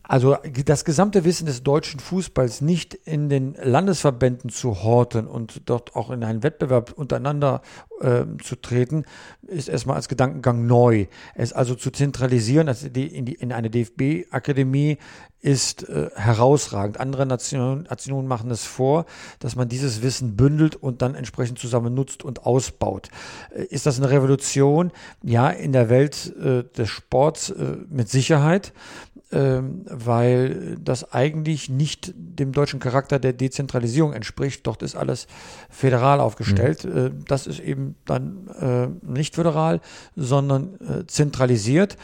[0.07, 0.37] Also
[0.67, 6.11] das gesamte Wissen des deutschen Fußballs nicht in den Landesverbänden zu horten und dort auch
[6.11, 7.63] in einen Wettbewerb untereinander
[8.01, 9.05] äh, zu treten,
[9.47, 11.07] ist erstmal als Gedankengang neu.
[11.35, 14.99] Es also zu zentralisieren also die, in, die, in eine DFB-Akademie
[15.41, 16.99] ist äh, herausragend.
[16.99, 19.05] Andere Nationen, Nationen machen es vor,
[19.39, 23.11] dass man dieses Wissen bündelt und dann entsprechend zusammen nutzt und ausbaut.
[23.55, 24.91] Äh, ist das eine Revolution?
[25.23, 28.73] Ja, in der Welt äh, des Sports äh, mit Sicherheit.
[29.35, 34.65] Ähm, weil das eigentlich nicht dem deutschen Charakter der Dezentralisierung entspricht.
[34.65, 35.27] Dort ist alles
[35.69, 36.85] föderal aufgestellt.
[36.85, 37.25] Mhm.
[37.27, 39.81] Das ist eben dann äh, nicht föderal,
[40.15, 41.97] sondern äh, zentralisiert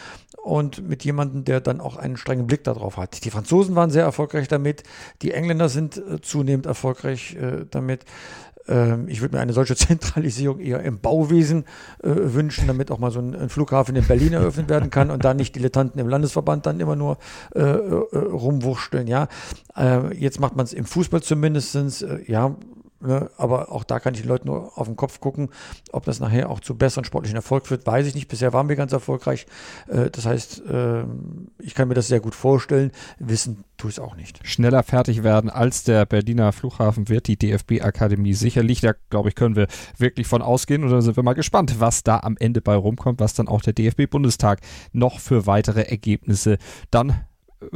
[0.43, 3.25] und mit jemandem, der dann auch einen strengen Blick darauf hat.
[3.25, 4.83] Die Franzosen waren sehr erfolgreich damit,
[5.23, 7.37] die Engländer sind zunehmend erfolgreich
[7.71, 8.07] damit.
[8.68, 11.64] Ähm, ich würde mir eine solche Zentralisierung eher im Bauwesen
[12.03, 15.25] äh, wünschen, damit auch mal so ein, ein, Flughafen in Berlin eröffnet werden kann und
[15.25, 17.18] da nicht Dilettanten im Landesverband dann immer nur
[17.55, 19.07] äh, äh, rumwurschteln.
[19.07, 19.29] Ja,
[19.77, 22.03] äh, jetzt macht man es im Fußball zumindestens.
[22.03, 22.57] Äh, ja,
[23.03, 25.49] Ne, aber auch da kann ich den Leuten nur auf den Kopf gucken.
[25.91, 28.29] Ob das nachher auch zu besseren sportlichen Erfolg führt, weiß ich nicht.
[28.29, 29.47] Bisher waren wir ganz erfolgreich.
[29.89, 31.05] Äh, das heißt, äh,
[31.61, 32.93] ich kann mir das sehr gut vorstellen.
[33.19, 34.47] Wissen tue ich es auch nicht.
[34.47, 38.83] Schneller fertig werden als der Berliner Flughafen wird die DFB-Akademie sicherlich.
[38.83, 40.85] Da, glaube ich, können wir wirklich von ausgehen.
[40.85, 43.63] Und da sind wir mal gespannt, was da am Ende bei rumkommt, was dann auch
[43.63, 44.61] der DFB-Bundestag
[44.93, 46.59] noch für weitere Ergebnisse
[46.91, 47.15] dann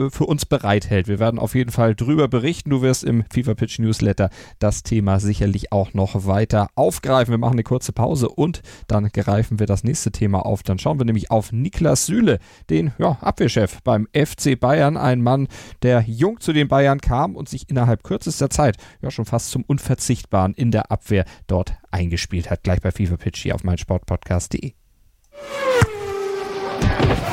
[0.08, 1.08] für uns bereithält.
[1.08, 2.70] Wir werden auf jeden Fall drüber berichten.
[2.70, 7.32] Du wirst im FIFA Pitch Newsletter das Thema sicherlich auch noch weiter aufgreifen.
[7.32, 10.62] Wir machen eine kurze Pause und dann greifen wir das nächste Thema auf.
[10.62, 12.38] Dann schauen wir nämlich auf Niklas Süle,
[12.70, 14.96] den ja, Abwehrchef beim FC Bayern.
[14.96, 15.48] Ein Mann,
[15.82, 19.64] der jung zu den Bayern kam und sich innerhalb kürzester Zeit ja schon fast zum
[19.64, 22.62] Unverzichtbaren in der Abwehr dort eingespielt hat.
[22.62, 24.83] Gleich bei FIFA Pitch hier auf meinsportpodcast.de.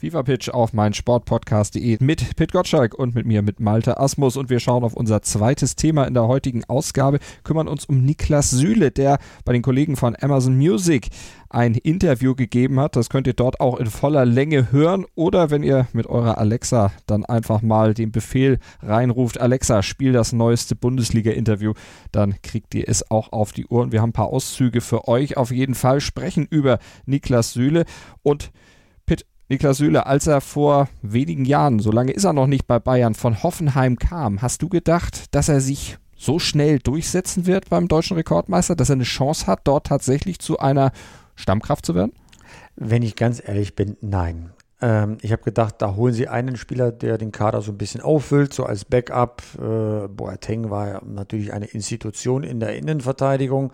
[0.00, 4.48] FIFA Pitch auf mein Sportpodcast.de mit Pit Gottschalk und mit mir mit Malte Asmus und
[4.48, 8.92] wir schauen auf unser zweites Thema in der heutigen Ausgabe, kümmern uns um Niklas Süle,
[8.92, 11.08] der bei den Kollegen von Amazon Music
[11.50, 12.96] ein Interview gegeben hat.
[12.96, 16.92] Das könnt ihr dort auch in voller Länge hören oder wenn ihr mit eurer Alexa
[17.06, 21.74] dann einfach mal den Befehl reinruft, Alexa, spiel das neueste Bundesliga-Interview,
[22.10, 23.92] dann kriegt ihr es auch auf die Ohren.
[23.92, 27.84] Wir haben ein paar Auszüge für euch auf jeden Fall, sprechen über Niklas Süle
[28.22, 28.50] und
[29.50, 33.16] Niklas Süle, als er vor wenigen Jahren, so lange ist er noch nicht bei Bayern,
[33.16, 38.16] von Hoffenheim kam, hast du gedacht, dass er sich so schnell durchsetzen wird beim deutschen
[38.16, 40.92] Rekordmeister, dass er eine Chance hat, dort tatsächlich zu einer
[41.34, 42.12] Stammkraft zu werden?
[42.76, 44.50] Wenn ich ganz ehrlich bin, nein.
[44.82, 48.00] Ähm, ich habe gedacht, da holen sie einen Spieler, der den Kader so ein bisschen
[48.00, 49.42] auffüllt, so als Backup.
[49.58, 53.72] Äh, Boateng war ja natürlich eine Institution in der Innenverteidigung.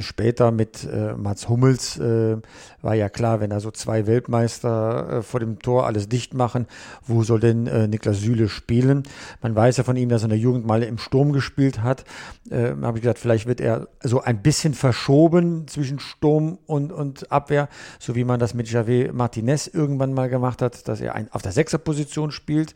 [0.00, 2.36] Später mit äh, Mats Hummels äh,
[2.82, 6.66] war ja klar, wenn da so zwei Weltmeister äh, vor dem Tor alles dicht machen,
[7.06, 9.04] wo soll denn äh, Niklas Süle spielen?
[9.40, 12.04] Man weiß ja von ihm, dass er in der Jugend mal im Sturm gespielt hat.
[12.50, 17.30] Äh, habe ich gedacht, vielleicht wird er so ein bisschen verschoben zwischen Sturm und, und
[17.30, 17.68] Abwehr,
[17.98, 21.30] so wie man das mit Javier Martinez irgendwann mal mal gemacht hat, dass er ein,
[21.32, 22.74] auf der Sechserposition spielt.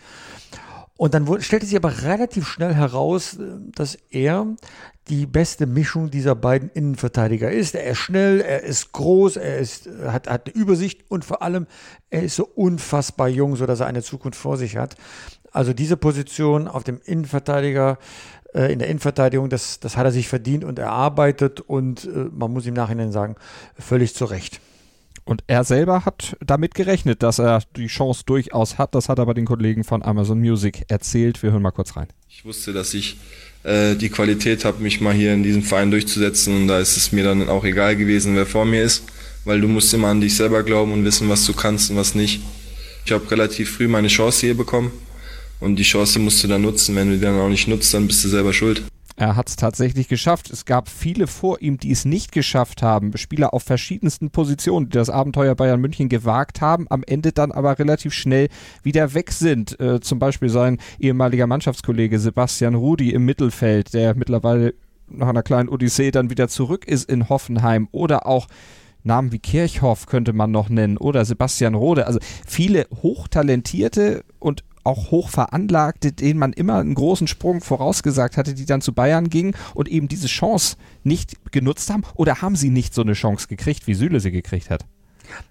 [0.96, 4.46] Und dann wurde, stellte sich aber relativ schnell heraus, äh, dass er
[5.08, 7.74] die beste Mischung dieser beiden Innenverteidiger ist.
[7.74, 11.66] Er ist schnell, er ist groß, er ist, hat, hat eine Übersicht und vor allem,
[12.10, 14.96] er ist so unfassbar jung, sodass er eine Zukunft vor sich hat.
[15.50, 17.98] Also diese Position auf dem Innenverteidiger,
[18.52, 22.52] äh, in der Innenverteidigung, das, das hat er sich verdient und erarbeitet und äh, man
[22.52, 23.36] muss im Nachhinein sagen,
[23.78, 24.60] völlig zu Recht.
[25.28, 28.94] Und er selber hat damit gerechnet, dass er die Chance durchaus hat.
[28.94, 31.42] Das hat er bei den Kollegen von Amazon Music erzählt.
[31.42, 32.06] Wir hören mal kurz rein.
[32.30, 33.18] Ich wusste, dass ich
[33.62, 36.56] äh, die Qualität habe, mich mal hier in diesem Verein durchzusetzen.
[36.56, 39.04] Und da ist es mir dann auch egal gewesen, wer vor mir ist.
[39.44, 42.14] Weil du musst immer an dich selber glauben und wissen, was du kannst und was
[42.14, 42.40] nicht.
[43.04, 44.92] Ich habe relativ früh meine Chance hier bekommen.
[45.60, 46.96] Und die Chance musst du dann nutzen.
[46.96, 48.82] Wenn du die dann auch nicht nutzt, dann bist du selber schuld.
[49.18, 50.48] Er hat es tatsächlich geschafft.
[50.48, 53.16] Es gab viele vor ihm, die es nicht geschafft haben.
[53.16, 57.80] Spieler auf verschiedensten Positionen, die das Abenteuer Bayern München gewagt haben, am Ende dann aber
[57.80, 58.48] relativ schnell
[58.84, 59.78] wieder weg sind.
[59.80, 64.74] Äh, zum Beispiel sein ehemaliger Mannschaftskollege Sebastian Rudi im Mittelfeld, der mittlerweile
[65.08, 67.88] nach einer kleinen Odyssee dann wieder zurück ist in Hoffenheim.
[67.90, 68.46] Oder auch
[69.02, 72.06] Namen wie Kirchhoff könnte man noch nennen oder Sebastian Rode.
[72.06, 78.54] Also viele hochtalentierte und auch hoch veranlagte, denen man immer einen großen Sprung vorausgesagt hatte,
[78.54, 82.02] die dann zu Bayern gingen und eben diese Chance nicht genutzt haben?
[82.14, 84.84] Oder haben sie nicht so eine Chance gekriegt, wie Süle sie gekriegt hat?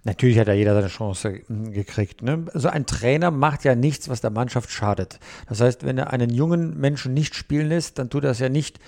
[0.04, 2.22] Natürlich hat ja jeder seine Chance hm, gekriegt.
[2.24, 2.46] Ne?
[2.54, 5.20] Also ein Trainer macht ja nichts, was der Mannschaft schadet.
[5.48, 8.50] Das heißt, wenn er einen jungen Menschen nicht spielen lässt, dann tut er das ja
[8.50, 8.80] nicht,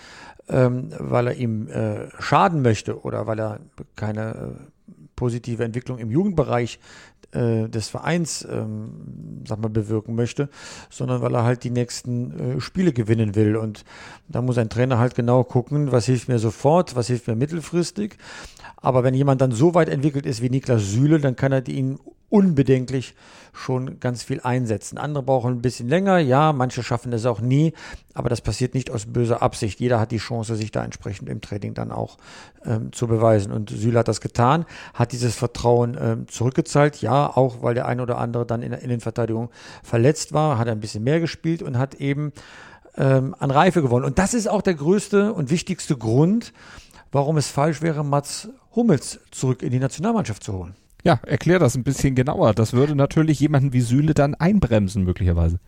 [0.48, 3.60] ähm, weil er ihm äh, schaden möchte oder weil er
[3.96, 4.58] keine
[4.88, 6.80] äh, positive Entwicklung im Jugendbereich
[7.32, 10.50] äh, des Vereins ähm, sag mal, bewirken möchte,
[10.90, 13.56] sondern weil er halt die nächsten äh, Spiele gewinnen will.
[13.56, 13.86] Und
[14.28, 18.18] da muss ein Trainer halt genau gucken, was hilft mir sofort, was hilft mir mittelfristig.
[18.78, 22.00] Aber wenn jemand dann so weit entwickelt ist wie Niklas Süle, dann kann er ihn
[22.30, 23.16] unbedenklich
[23.54, 24.98] schon ganz viel einsetzen.
[24.98, 27.74] Andere brauchen ein bisschen länger, ja, manche schaffen das auch nie,
[28.14, 29.80] aber das passiert nicht aus böser Absicht.
[29.80, 32.18] Jeder hat die Chance, sich da entsprechend im Training dann auch
[32.66, 33.52] ähm, zu beweisen.
[33.52, 38.00] Und Süle hat das getan, hat dieses Vertrauen ähm, zurückgezahlt, ja, auch weil der ein
[38.00, 39.50] oder andere dann in der Innenverteidigung
[39.84, 42.32] verletzt war, hat ein bisschen mehr gespielt und hat eben
[42.98, 44.06] ähm, an Reife gewonnen.
[44.06, 46.54] Und das ist auch der größte und wichtigste Grund,
[47.12, 50.76] warum es falsch wäre, Mats Hummels zurück in die Nationalmannschaft zu holen.
[51.04, 52.54] Ja, erklär das ein bisschen genauer.
[52.54, 55.60] Das würde natürlich jemanden wie Süle dann einbremsen, möglicherweise.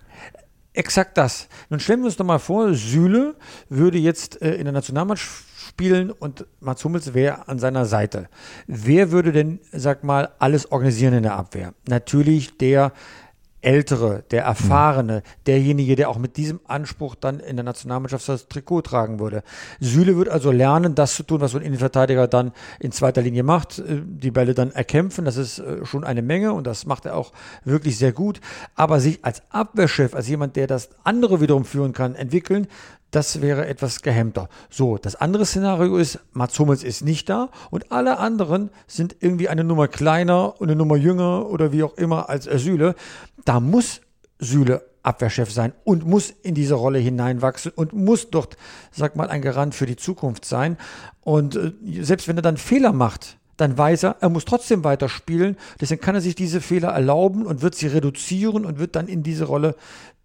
[0.74, 1.50] Exakt das.
[1.70, 3.36] Nun stellen wir uns doch mal vor, Süle
[3.68, 8.30] würde jetzt äh, in der Nationalmannschaft spielen und Mats Hummels wäre an seiner Seite.
[8.68, 11.74] Wer würde denn, sag mal, alles organisieren in der Abwehr?
[11.88, 12.94] Natürlich der
[13.62, 18.82] Ältere, der Erfahrene, derjenige, der auch mit diesem Anspruch dann in der Nationalmannschaft das Trikot
[18.82, 19.44] tragen würde.
[19.80, 23.44] Süle wird also lernen, das zu tun, was so ein Innenverteidiger dann in zweiter Linie
[23.44, 25.26] macht, äh, die Bälle dann erkämpfen.
[25.26, 27.32] Das ist äh, schon eine Menge und das macht er auch
[27.64, 28.42] wirklich sehr gut.
[28.76, 32.68] Aber sich als Abwehrchef, als jemand, der das andere wiederum führen kann, entwickeln,
[33.12, 34.48] das wäre etwas gehemmter.
[34.70, 39.50] So, das andere Szenario ist, Mats Hummels ist nicht da und alle anderen sind irgendwie
[39.50, 42.96] eine Nummer kleiner und eine Nummer jünger oder wie auch immer als Süle.
[43.46, 44.02] Da muss
[44.40, 48.58] Süle Abwehrchef sein und muss in diese Rolle hineinwachsen und muss dort,
[48.92, 50.78] sag mal, ein Garant für die Zukunft sein.
[51.22, 51.72] Und äh,
[52.04, 55.58] selbst wenn er dann Fehler macht, dann weiß er, er muss trotzdem weiterspielen.
[55.80, 59.24] Deswegen kann er sich diese Fehler erlauben und wird sie reduzieren und wird dann in
[59.24, 59.76] diese Rolle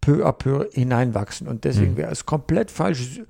[0.06, 1.48] peu à peu hineinwachsen.
[1.48, 1.96] Und deswegen mhm.
[1.96, 3.20] wäre es komplett falsch,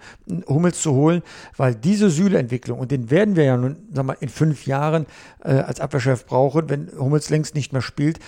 [0.46, 1.22] Hummels zu holen,
[1.56, 5.06] weil diese Süle-Entwicklung, und den werden wir ja nun, sag mal, in fünf Jahren
[5.42, 8.18] äh, als Abwehrchef brauchen, wenn Hummels längst nicht mehr spielt,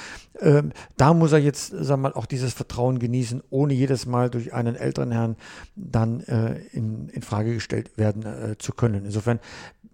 [0.40, 0.62] äh,
[0.96, 4.76] da muss er jetzt, sag mal, auch dieses Vertrauen genießen, ohne jedes Mal durch einen
[4.76, 5.36] älteren Herrn
[5.76, 9.04] dann äh, in, in Frage gestellt werden äh, zu können.
[9.04, 9.40] Insofern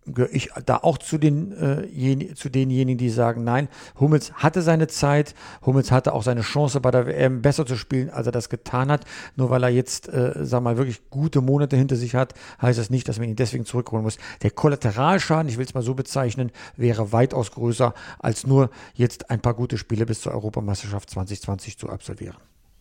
[0.07, 4.87] gehöre ich da auch zu, den, äh, zu denjenigen, die sagen, nein, Hummels hatte seine
[4.87, 8.49] Zeit, Hummels hatte auch seine Chance bei der WM besser zu spielen, als er das
[8.49, 9.05] getan hat.
[9.37, 12.91] Nur weil er jetzt, äh, sag mal, wirklich gute Monate hinter sich hat, heißt das
[12.91, 14.19] nicht, dass man ihn deswegen zurückholen muss.
[14.43, 19.41] Der Kollateralschaden, ich will es mal so bezeichnen, wäre weitaus größer, als nur jetzt ein
[19.41, 22.37] paar gute Spiele bis zur Europameisterschaft 2020 zu absolvieren.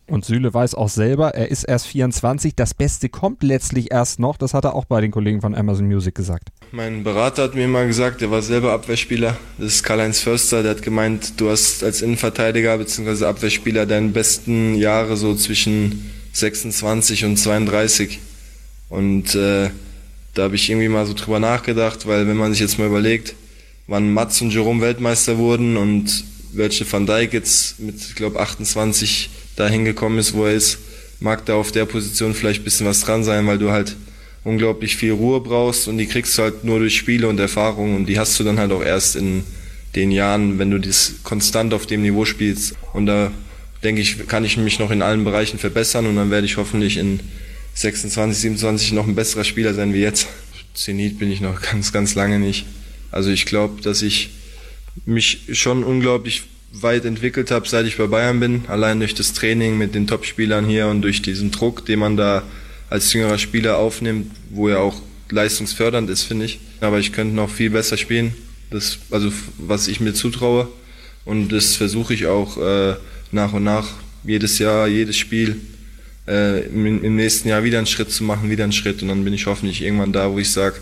[0.06, 2.54] Und Süle weiß auch selber, er ist erst 24.
[2.54, 4.36] Das Beste kommt letztlich erst noch.
[4.36, 6.50] Das hat er auch bei den Kollegen von Amazon Music gesagt.
[6.72, 9.36] Mein Berater hat mir mal gesagt, der war selber Abwehrspieler.
[9.58, 10.62] Das ist Karl-Heinz Förster.
[10.62, 13.24] Der hat gemeint, du hast als Innenverteidiger bzw.
[13.24, 18.20] Abwehrspieler deine besten Jahre so zwischen 26 und 32.
[18.90, 19.70] Und äh,
[20.34, 23.34] da habe ich irgendwie mal so drüber nachgedacht, weil wenn man sich jetzt mal überlegt,
[23.86, 29.30] wann Mats und Jerome Weltmeister wurden und welche Van Dijk jetzt mit, ich glaube, 28
[29.56, 30.78] dahin gekommen ist, wo er ist,
[31.20, 33.96] mag da auf der Position vielleicht ein bisschen was dran sein, weil du halt
[34.44, 38.06] unglaublich viel Ruhe brauchst und die kriegst du halt nur durch Spiele und Erfahrung und
[38.06, 39.44] die hast du dann halt auch erst in
[39.94, 42.74] den Jahren, wenn du das konstant auf dem Niveau spielst.
[42.92, 43.30] Und da
[43.82, 46.96] denke ich, kann ich mich noch in allen Bereichen verbessern und dann werde ich hoffentlich
[46.96, 47.20] in
[47.74, 50.26] 26, 27 noch ein besserer Spieler sein wie jetzt.
[50.74, 52.66] Zenit bin ich noch ganz, ganz lange nicht.
[53.10, 54.30] Also ich glaube, dass ich
[55.06, 56.42] mich schon unglaublich
[56.80, 58.64] weit entwickelt habe, seit ich bei Bayern bin.
[58.68, 62.42] Allein durch das Training mit den Topspielern hier und durch diesen Druck, den man da
[62.90, 66.60] als jüngerer Spieler aufnimmt, wo er auch leistungsfördernd ist, finde ich.
[66.80, 68.34] Aber ich könnte noch viel besser spielen.
[68.70, 70.68] Das, also was ich mir zutraue.
[71.24, 72.96] Und das versuche ich auch äh,
[73.32, 73.88] nach und nach,
[74.24, 75.60] jedes Jahr, jedes Spiel,
[76.26, 79.02] äh, im, im, nächsten Jahr wieder einen Schritt zu machen, wieder einen Schritt.
[79.02, 80.76] Und dann bin ich hoffentlich irgendwann da, wo ich sage,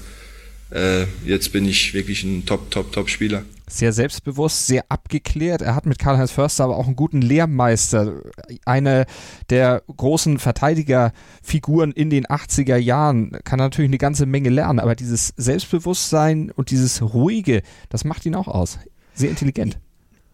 [0.72, 3.44] äh, jetzt bin ich wirklich ein Top, Top, Top-Spieler.
[3.68, 5.62] Sehr selbstbewusst, sehr abgeklärt.
[5.62, 8.20] Er hat mit Karl-Heinz Förster aber auch einen guten Lehrmeister.
[8.64, 9.06] Eine
[9.50, 15.32] der großen Verteidigerfiguren in den 80er Jahren kann natürlich eine ganze Menge lernen, aber dieses
[15.36, 18.78] Selbstbewusstsein und dieses Ruhige, das macht ihn auch aus.
[19.14, 19.78] Sehr intelligent.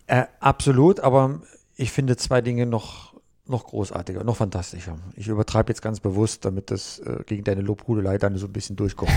[0.07, 1.42] Äh, absolut, aber
[1.77, 3.07] ich finde zwei Dinge noch
[3.48, 4.98] noch großartiger, noch fantastischer.
[5.16, 8.76] Ich übertreibe jetzt ganz bewusst, damit das äh, gegen deine Lobhudelei dann so ein bisschen
[8.76, 9.14] durchkommen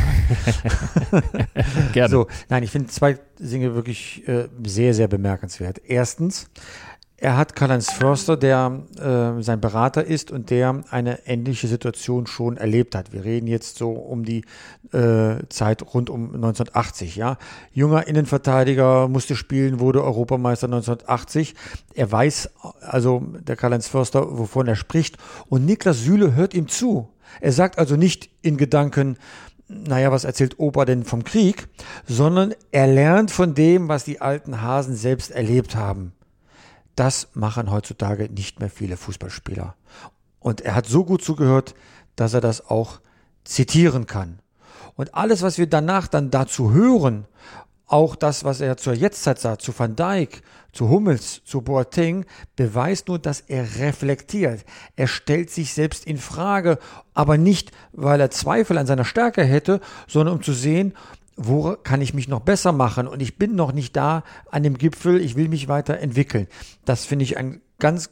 [1.12, 1.24] kann.
[1.94, 2.10] Gerne.
[2.10, 5.82] So, nein, ich finde zwei Dinge wirklich äh, sehr, sehr bemerkenswert.
[5.86, 6.50] Erstens,
[7.22, 12.58] er hat Karl-Heinz Förster, der äh, sein Berater ist und der eine ähnliche Situation schon
[12.58, 13.14] erlebt hat.
[13.14, 14.44] Wir reden jetzt so um die
[14.92, 17.16] äh, Zeit rund um 1980.
[17.16, 17.38] Ja,
[17.74, 21.54] junger Innenverteidiger musste spielen, wurde Europameister 1980.
[21.94, 22.50] Er weiß
[22.82, 25.18] also der Karl-Heinz Förster, wovon er spricht.
[25.48, 27.08] Und Niklas Süle hört ihm zu.
[27.40, 29.18] Er sagt also nicht in Gedanken,
[29.68, 31.68] naja, was erzählt Opa denn vom Krieg,
[32.08, 36.14] sondern er lernt von dem, was die alten Hasen selbst erlebt haben.
[36.96, 39.76] Das machen heutzutage nicht mehr viele Fußballspieler.
[40.40, 41.76] Und er hat so gut zugehört,
[42.16, 43.00] dass er das auch
[43.44, 44.40] zitieren kann.
[44.96, 47.26] Und alles, was wir danach dann dazu hören,
[47.92, 52.26] auch das, was er zur Jetztzeit sagt, zu Van Dijk, zu Hummels, zu Boateng,
[52.56, 54.64] beweist nur, dass er reflektiert.
[54.96, 56.80] Er stellt sich selbst in Frage,
[57.14, 60.94] aber nicht, weil er Zweifel an seiner Stärke hätte, sondern um zu sehen,
[61.48, 63.08] wo kann ich mich noch besser machen?
[63.08, 66.48] Und ich bin noch nicht da an dem Gipfel, ich will mich weiterentwickeln.
[66.86, 68.12] Das finde ich ein ganz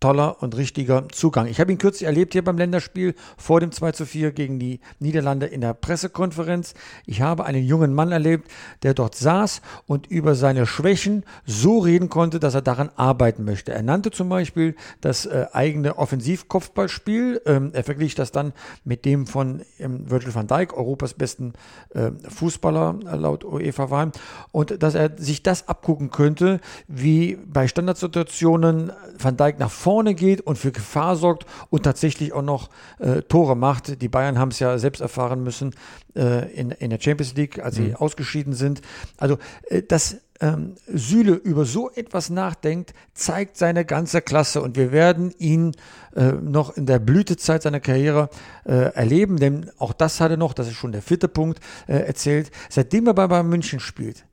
[0.00, 1.46] toller und richtiger Zugang.
[1.46, 4.80] Ich habe ihn kürzlich erlebt hier beim Länderspiel vor dem 2 zu 4 gegen die
[4.98, 6.74] Niederlande in der Pressekonferenz.
[7.06, 8.50] Ich habe einen jungen Mann erlebt,
[8.82, 13.72] der dort saß und über seine Schwächen so reden konnte, dass er daran arbeiten möchte.
[13.72, 17.42] Er nannte zum Beispiel das äh, eigene Offensivkopfballspiel.
[17.44, 21.52] Ähm, er verglich das dann mit dem von ähm, Virgil van Dijk, Europas besten
[21.90, 24.12] äh, Fußballer laut UEFA war.
[24.50, 30.40] Und dass er sich das abgucken könnte, wie bei Standardsituationen Van Dijk nach vorne geht
[30.40, 34.00] und für Gefahr sorgt und tatsächlich auch noch äh, Tore macht.
[34.00, 35.74] Die Bayern haben es ja selbst erfahren müssen
[36.16, 37.96] äh, in, in der Champions League, als sie mhm.
[37.96, 38.80] ausgeschieden sind.
[39.18, 44.90] Also äh, das ähm, Süle über so etwas nachdenkt, zeigt seine ganze Klasse und wir
[44.90, 45.72] werden ihn
[46.16, 48.30] äh, noch in der Blütezeit seiner Karriere
[48.64, 51.98] äh, erleben, denn auch das hat er noch, das ist schon der vierte Punkt, äh,
[51.98, 54.24] erzählt, seitdem er bei Bayern München spielt,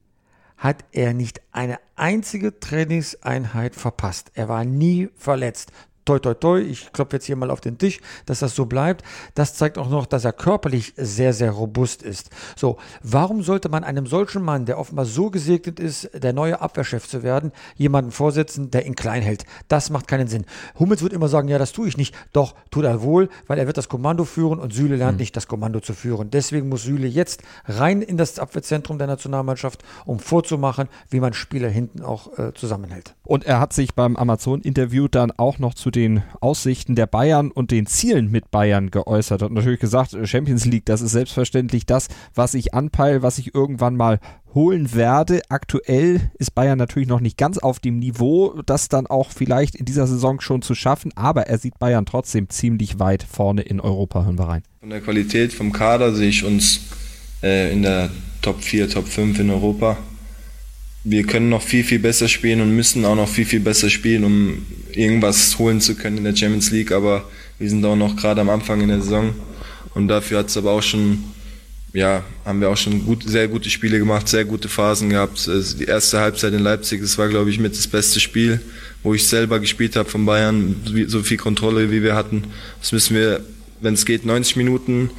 [0.58, 4.32] hat er nicht eine einzige Trainingseinheit verpasst.
[4.34, 5.72] Er war nie verletzt
[6.08, 9.04] toi, toi, toi, ich klopfe jetzt hier mal auf den Tisch, dass das so bleibt.
[9.36, 12.30] Das zeigt auch noch, dass er körperlich sehr, sehr robust ist.
[12.56, 17.08] So, warum sollte man einem solchen Mann, der offenbar so gesegnet ist, der neue Abwehrchef
[17.08, 19.46] zu werden, jemanden vorsetzen, der ihn klein hält?
[19.68, 20.46] Das macht keinen Sinn.
[20.80, 22.16] Hummels wird immer sagen, ja, das tue ich nicht.
[22.32, 25.22] Doch, tut er wohl, weil er wird das Kommando führen und Süle lernt mhm.
[25.22, 26.32] nicht, das Kommando zu führen.
[26.32, 31.70] Deswegen muss Süle jetzt rein in das Abwehrzentrum der Nationalmannschaft, um vorzumachen, wie man Spieler
[31.70, 33.14] hinten auch äh, zusammenhält.
[33.26, 37.72] Und er hat sich beim Amazon-Interview dann auch noch zu den Aussichten der Bayern und
[37.72, 39.42] den Zielen mit Bayern geäußert.
[39.42, 43.96] Hat natürlich gesagt, Champions League, das ist selbstverständlich das, was ich anpeile, was ich irgendwann
[43.96, 44.20] mal
[44.54, 45.42] holen werde.
[45.50, 49.86] Aktuell ist Bayern natürlich noch nicht ganz auf dem Niveau, das dann auch vielleicht in
[49.86, 54.24] dieser Saison schon zu schaffen, aber er sieht Bayern trotzdem ziemlich weit vorne in Europa,
[54.24, 54.64] hören wir rein.
[54.80, 56.82] Von der Qualität vom Kader sehe ich uns
[57.42, 58.12] äh, in der
[58.44, 59.98] Top 4, Top 5 in Europa
[61.10, 64.26] wir können noch viel, viel besser spielen und müssen auch noch viel, viel besser spielen,
[64.26, 66.92] um irgendwas holen zu können in der Champions League.
[66.92, 67.24] Aber
[67.60, 69.34] wir sind auch noch gerade am Anfang in der Saison.
[69.94, 71.24] Und dafür hat es aber auch schon,
[71.94, 75.48] ja, haben wir auch schon gut, sehr gute Spiele gemacht, sehr gute Phasen gehabt.
[75.48, 78.60] Also die erste Halbzeit in Leipzig, das war, glaube ich, mit das beste Spiel,
[79.02, 80.76] wo ich selber gespielt habe von Bayern,
[81.08, 82.44] so viel Kontrolle, wie wir hatten.
[82.82, 83.46] Das müssen wir,
[83.80, 85.10] wenn es geht, 90 Minuten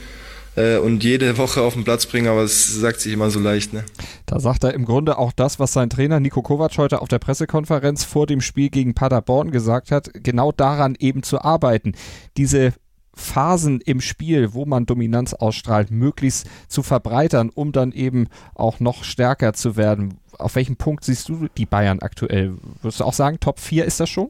[0.55, 3.73] äh, und jede Woche auf den Platz bringen, aber es sagt sich immer so leicht.
[3.73, 3.85] Ne?
[4.29, 7.19] Da sagt er im Grunde auch das, was sein Trainer Nico Kovac heute auf der
[7.19, 11.95] Pressekonferenz vor dem Spiel gegen Paderborn gesagt hat, genau daran eben zu arbeiten.
[12.37, 12.75] Diese
[13.15, 19.03] Phasen im Spiel, wo man Dominanz ausstrahlt, möglichst zu verbreitern, um dann eben auch noch
[19.03, 20.19] stärker zu werden.
[20.39, 22.59] Auf welchem Punkt siehst du die Bayern aktuell?
[22.83, 24.29] Würdest du auch sagen, Top 4 ist das schon?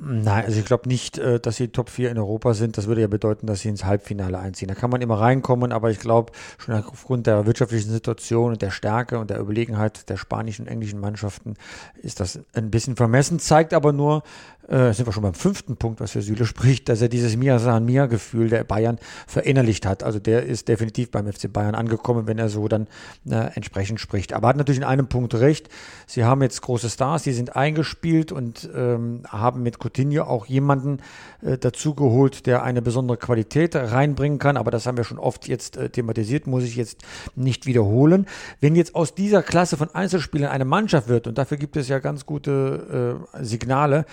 [0.00, 2.76] Nein, also ich glaube nicht, äh, dass sie Top 4 in Europa sind.
[2.76, 4.66] Das würde ja bedeuten, dass sie ins Halbfinale einziehen.
[4.66, 8.72] Da kann man immer reinkommen, aber ich glaube, schon aufgrund der wirtschaftlichen Situation und der
[8.72, 11.54] Stärke und der Überlegenheit der spanischen und englischen Mannschaften
[12.02, 14.24] ist das ein bisschen vermessen, zeigt aber nur,
[14.68, 17.58] äh, sind wir schon beim fünften Punkt, was für Süle spricht, dass er dieses Mia
[17.58, 20.02] San Mia Gefühl der Bayern verinnerlicht hat.
[20.02, 22.86] Also der ist definitiv beim FC Bayern angekommen, wenn er so dann
[23.28, 24.32] äh, entsprechend spricht.
[24.32, 25.68] Aber hat natürlich in einem Punkt recht.
[26.06, 30.98] Sie haben jetzt große Stars, die sind eingespielt und ähm, haben mit Coutinho auch jemanden
[31.42, 34.56] äh, dazu geholt, der eine besondere Qualität reinbringen kann.
[34.56, 37.02] Aber das haben wir schon oft jetzt äh, thematisiert, muss ich jetzt
[37.34, 38.26] nicht wiederholen.
[38.60, 41.98] Wenn jetzt aus dieser Klasse von Einzelspielern eine Mannschaft wird, und dafür gibt es ja
[41.98, 44.06] ganz gute äh, Signale,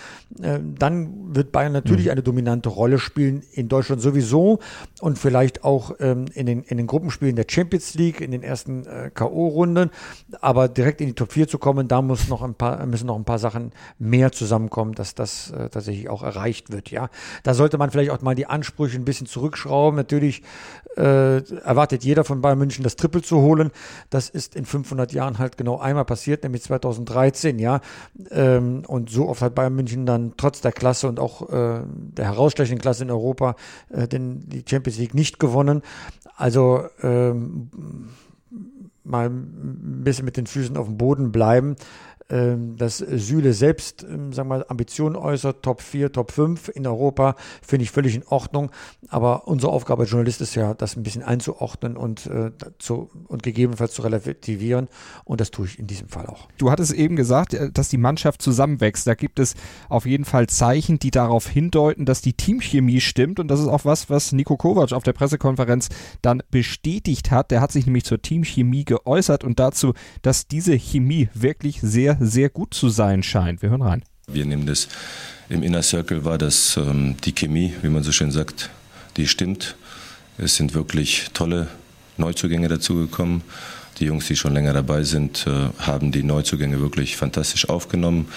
[0.78, 2.12] dann wird Bayern natürlich mhm.
[2.12, 4.60] eine dominante Rolle spielen, in Deutschland sowieso
[5.02, 8.86] und vielleicht auch ähm, in, den, in den Gruppenspielen der Champions League, in den ersten
[8.86, 9.90] äh, K.O.-Runden.
[10.42, 13.16] Aber direkt in die Top 4 zu kommen, da muss noch ein paar, müssen noch
[13.16, 16.92] ein paar Sachen mehr zusammenkommen, dass das äh, tatsächlich auch erreicht wird.
[16.92, 17.10] Ja,
[17.44, 19.96] Da sollte man vielleicht auch mal die Ansprüche ein bisschen zurückschrauben.
[19.96, 20.44] Natürlich
[20.98, 23.72] äh, erwartet jeder von Bayern München das Triple zu holen.
[24.10, 27.60] Das ist in 500 Jahren halt genau einmal passiert, nämlich 2013.
[27.60, 27.82] Ja,
[28.32, 32.26] ähm, Und so oft hat Bayern München dann trotz der Klasse und auch äh, der
[32.26, 33.56] herausstechenden Klasse in Europa
[33.90, 35.82] äh, den, die Champions League nicht gewonnen.
[36.36, 37.70] Also ähm,
[39.04, 41.76] mal ein bisschen mit den Füßen auf dem Boden bleiben.
[42.32, 47.36] Ähm, dass Süle selbst, ähm, sagen wir Ambitionen äußert, Top 4, Top 5 in Europa,
[47.62, 48.72] finde ich völlig in Ordnung.
[49.10, 53.44] Aber unsere Aufgabe als Journalist ist ja, das ein bisschen einzuordnen und, äh, zu, und
[53.44, 54.88] gegebenenfalls zu relativieren.
[55.26, 56.48] Und das tue ich in diesem Fall auch.
[56.58, 59.06] Du hattest eben gesagt, äh, dass die Mannschaft zusammenwächst.
[59.06, 59.56] Da gibt es
[59.90, 63.42] auf jeden Fall Zeichen, die darauf hindeuten, dass die Teamchemie stimmt.
[63.42, 65.90] Und das ist auch was, was Nico Kovac auf der Pressekonferenz
[66.22, 67.52] dann bestätigt hat.
[67.52, 72.50] Der hat sich nämlich zur Teamchemie geäußert und dazu, dass diese Chemie wirklich sehr, sehr
[72.50, 73.62] gut zu sein scheint.
[73.62, 74.04] Wir hören rein.
[74.28, 74.88] Wir nehmen das
[75.52, 78.70] im Inner Circle war das ähm, die Chemie, wie man so schön sagt,
[79.18, 79.76] die stimmt.
[80.38, 81.68] Es sind wirklich tolle
[82.16, 83.42] Neuzugänge dazugekommen.
[84.00, 88.30] Die Jungs, die schon länger dabei sind, äh, haben die Neuzugänge wirklich fantastisch aufgenommen.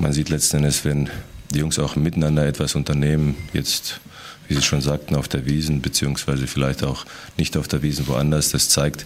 [0.00, 1.08] Man sieht letzten Endes, wenn
[1.52, 3.36] die Jungs auch miteinander etwas unternehmen.
[3.52, 4.00] Jetzt,
[4.48, 7.04] wie Sie schon sagten, auf der Wiesen, beziehungsweise vielleicht auch
[7.36, 8.50] nicht auf der Wiesen woanders.
[8.50, 9.04] Das zeigt,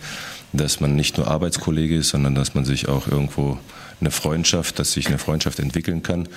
[0.53, 3.58] dass man nicht nur Arbeitskollege ist, sondern dass man sich auch irgendwo
[4.00, 6.29] eine Freundschaft, dass sich eine Freundschaft entwickeln kann.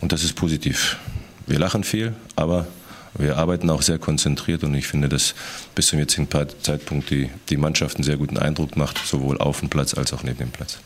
[0.00, 0.98] Und das ist positiv.
[1.46, 2.66] Wir lachen viel, aber
[3.18, 5.34] wir arbeiten auch sehr konzentriert und ich finde, dass
[5.74, 6.28] bis zum jetzigen
[6.62, 10.22] Zeitpunkt die, die Mannschaft einen sehr guten Eindruck macht, sowohl auf dem Platz als auch
[10.22, 10.78] neben dem Platz.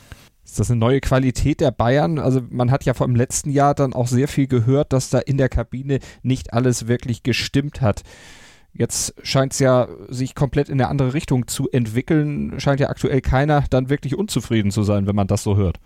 [0.57, 2.18] Ist das eine neue Qualität der Bayern?
[2.18, 5.18] Also man hat ja vor dem letzten Jahr dann auch sehr viel gehört, dass da
[5.18, 8.04] in der Kabine nicht alles wirklich gestimmt hat.
[8.72, 12.59] Jetzt scheint es ja sich komplett in eine andere Richtung zu entwickeln.
[12.59, 15.78] Scheint ja aktuell keiner dann wirklich unzufrieden zu sein, wenn man das so hört.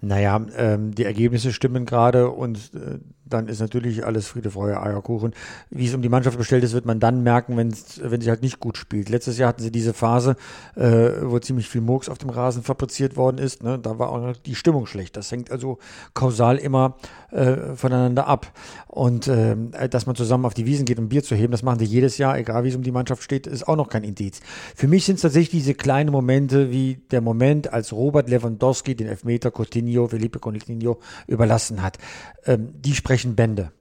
[0.00, 3.00] Naja, ähm, die Ergebnisse stimmen gerade und äh,
[3.30, 5.32] dann ist natürlich alles Friede, Freude, Eierkuchen.
[5.70, 8.60] Wie es um die Mannschaft bestellt ist, wird man dann merken, wenn sie halt nicht
[8.60, 9.08] gut spielt.
[9.08, 10.36] Letztes Jahr hatten sie diese Phase,
[10.76, 13.62] äh, wo ziemlich viel Murks auf dem Rasen fabriziert worden ist.
[13.62, 13.78] Ne?
[13.78, 15.16] Da war auch noch die Stimmung schlecht.
[15.16, 15.78] Das hängt also
[16.14, 16.96] kausal immer
[17.30, 18.52] äh, voneinander ab.
[18.86, 19.56] Und äh,
[19.88, 22.18] dass man zusammen auf die Wiesen geht, um Bier zu heben, das machen sie jedes
[22.18, 24.40] Jahr, egal wie es um die Mannschaft steht, ist auch noch kein Indiz.
[24.74, 29.06] Für mich sind es tatsächlich diese kleinen Momente, wie der Moment, als Robert Lewandowski den
[29.06, 31.98] Elfmeter Coutinho, Felipe Coutinho überlassen hat.
[32.46, 33.72] Ähm, die sprechen Bände.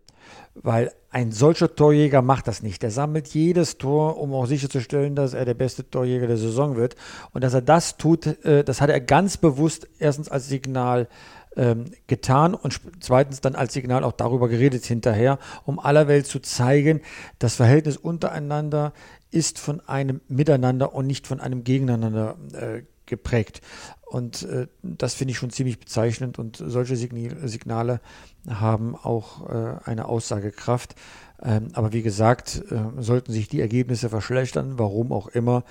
[0.56, 2.84] Weil ein solcher Torjäger macht das nicht.
[2.84, 6.96] Er sammelt jedes Tor, um auch sicherzustellen, dass er der beste Torjäger der Saison wird.
[7.32, 11.08] Und dass er das tut, äh, das hat er ganz bewusst erstens als Signal
[11.56, 16.40] ähm, getan und zweitens dann als Signal auch darüber geredet hinterher, um aller Welt zu
[16.40, 17.02] zeigen,
[17.40, 18.94] das Verhältnis untereinander
[19.32, 23.62] ist von einem Miteinander und nicht von einem Gegeneinander äh, geprägt.
[24.06, 28.02] Und äh, das finde ich schon ziemlich bezeichnend und solche Signale
[28.50, 30.96] haben auch äh, eine Aussagekraft.
[31.42, 35.64] Ähm, aber wie gesagt, äh, sollten sich die Ergebnisse verschlechtern, warum auch immer,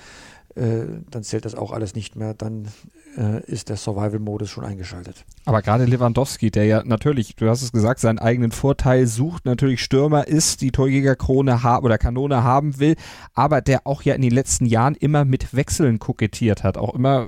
[0.54, 2.34] dann zählt das auch alles nicht mehr.
[2.34, 2.68] Dann
[3.16, 5.24] äh, ist der Survival-Modus schon eingeschaltet.
[5.44, 9.82] Aber gerade Lewandowski, der ja natürlich, du hast es gesagt, seinen eigenen Vorteil sucht, natürlich
[9.82, 12.96] Stürmer ist, die Torjägerkrone ha oder Kanone haben will,
[13.34, 17.26] aber der auch ja in den letzten Jahren immer mit Wechseln kokettiert hat, auch immer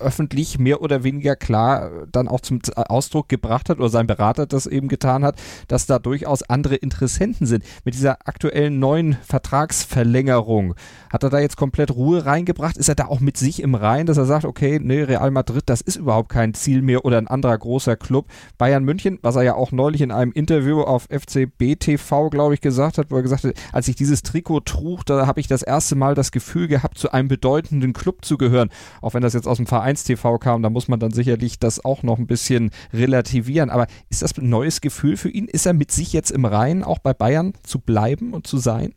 [0.00, 4.66] öffentlich mehr oder weniger klar dann auch zum Ausdruck gebracht hat oder sein Berater das
[4.66, 5.36] eben getan hat,
[5.68, 7.64] dass da durchaus andere Interessenten sind.
[7.84, 10.74] Mit dieser aktuellen neuen Vertragsverlängerung
[11.10, 12.76] hat er da jetzt komplett Ruhe reingebracht?
[12.76, 15.64] Ist er da auch mit sich im Rein, dass er sagt, okay, nee, Real Madrid,
[15.66, 18.26] das ist überhaupt kein Ziel mehr oder ein anderer großer Club.
[18.58, 22.60] Bayern München, was er ja auch neulich in einem Interview auf FCB TV, glaube ich,
[22.60, 25.62] gesagt hat, wo er gesagt hat, als ich dieses Trikot trug, da habe ich das
[25.62, 28.70] erste Mal das Gefühl gehabt, zu einem bedeutenden Club zu gehören.
[29.00, 31.58] Auch wenn das jetzt aus dem Verein 1 TV kam, da muss man dann sicherlich
[31.58, 33.70] das auch noch ein bisschen relativieren.
[33.70, 35.46] Aber ist das ein neues Gefühl für ihn?
[35.46, 38.94] Ist er mit sich jetzt im Reinen, auch bei Bayern zu bleiben und zu sein?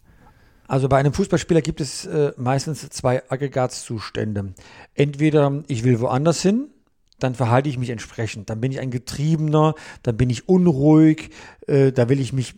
[0.67, 4.53] Also bei einem Fußballspieler gibt es äh, meistens zwei Aggregatzustände.
[4.93, 6.69] Entweder ich will woanders hin,
[7.19, 8.49] dann verhalte ich mich entsprechend.
[8.49, 11.29] Dann bin ich ein Getriebener, dann bin ich unruhig,
[11.67, 12.55] äh, da will ich mich,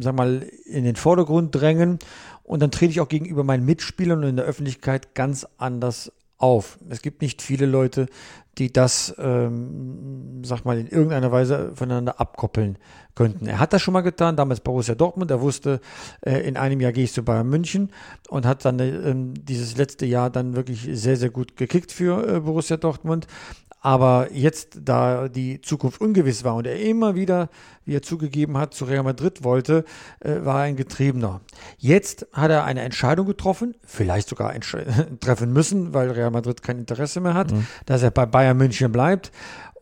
[0.00, 1.98] sag mal, in den Vordergrund drängen
[2.42, 6.78] und dann trete ich auch gegenüber meinen Mitspielern und in der Öffentlichkeit ganz anders auf.
[6.88, 8.06] Es gibt nicht viele Leute,
[8.58, 12.78] die das, ähm, sag mal, in irgendeiner Weise voneinander abkoppeln
[13.14, 13.46] könnten.
[13.46, 15.30] Er hat das schon mal getan, damals Borussia Dortmund.
[15.30, 15.80] Er wusste,
[16.22, 17.90] äh, in einem Jahr gehe ich zu Bayern München
[18.28, 22.40] und hat dann äh, dieses letzte Jahr dann wirklich sehr, sehr gut gekickt für äh,
[22.40, 23.26] Borussia Dortmund.
[23.80, 27.48] Aber jetzt, da die Zukunft ungewiss war und er immer wieder,
[27.84, 29.84] wie er zugegeben hat, zu Real Madrid wollte,
[30.20, 31.40] äh, war er ein Getriebener.
[31.78, 34.54] Jetzt hat er eine Entscheidung getroffen, vielleicht sogar
[35.20, 37.66] treffen müssen, weil Real Madrid kein Interesse mehr hat, mhm.
[37.86, 39.32] dass er bei Bayern München bleibt.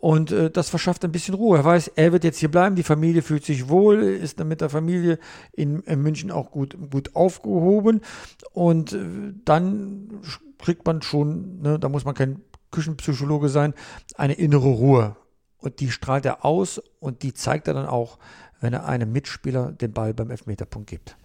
[0.01, 1.59] Und äh, das verschafft ein bisschen Ruhe.
[1.59, 4.61] Er weiß, er wird jetzt hier bleiben, die Familie fühlt sich wohl, ist dann mit
[4.61, 5.19] der Familie
[5.53, 8.01] in, in München auch gut, gut aufgehoben.
[8.53, 8.99] Und äh,
[9.45, 10.21] dann
[10.59, 13.75] kriegt man schon, ne, da muss man kein Küchenpsychologe sein,
[14.17, 15.17] eine innere Ruhe.
[15.59, 18.19] Und die strahlt er aus und die zeigt er dann auch,
[18.61, 21.17] wenn er einem Mitspieler den Ball beim Elfmeterpunkt gibt.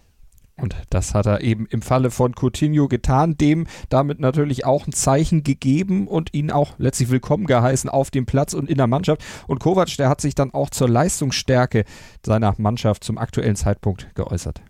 [0.56, 4.92] Und das hat er eben im Falle von Coutinho getan, dem damit natürlich auch ein
[4.92, 9.22] Zeichen gegeben und ihn auch letztlich willkommen geheißen auf dem Platz und in der Mannschaft.
[9.48, 11.84] Und Kovac, der hat sich dann auch zur Leistungsstärke
[12.24, 14.62] seiner Mannschaft zum aktuellen Zeitpunkt geäußert.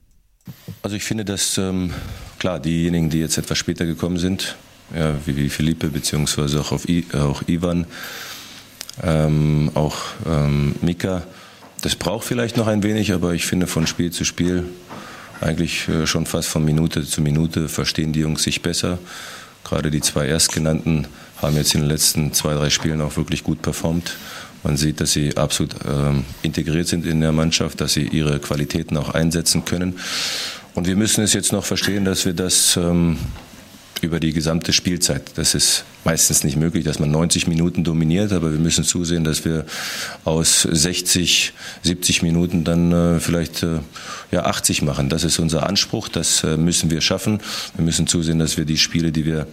[0.82, 1.92] Also ich finde, dass ähm,
[2.38, 4.56] klar diejenigen, die jetzt etwas später gekommen sind,
[4.96, 7.86] ja, wie, Philippe beziehungsweise auch, I, auch Ivan,
[9.02, 11.22] ähm, auch ähm, Mika.
[11.80, 14.64] Das braucht vielleicht noch ein wenig, aber ich finde von Spiel zu Spiel,
[15.40, 18.98] eigentlich äh, schon fast von Minute zu Minute, verstehen die Jungs sich besser.
[19.64, 21.06] Gerade die zwei Erstgenannten
[21.40, 24.16] haben jetzt in den letzten zwei, drei Spielen auch wirklich gut performt.
[24.62, 28.96] Man sieht, dass sie absolut ähm, integriert sind in der Mannschaft, dass sie ihre Qualitäten
[28.96, 29.98] auch einsetzen können.
[30.74, 33.18] Und wir müssen es jetzt noch verstehen, dass wir das ähm,
[34.04, 35.32] über die gesamte Spielzeit.
[35.36, 39.44] Das ist meistens nicht möglich, dass man 90 Minuten dominiert, aber wir müssen zusehen, dass
[39.44, 39.64] wir
[40.24, 41.52] aus 60,
[41.82, 43.80] 70 Minuten dann äh, vielleicht äh,
[44.30, 45.08] ja, 80 machen.
[45.08, 47.40] Das ist unser Anspruch, das äh, müssen wir schaffen.
[47.76, 49.46] Wir müssen zusehen, dass wir die Spiele, die wir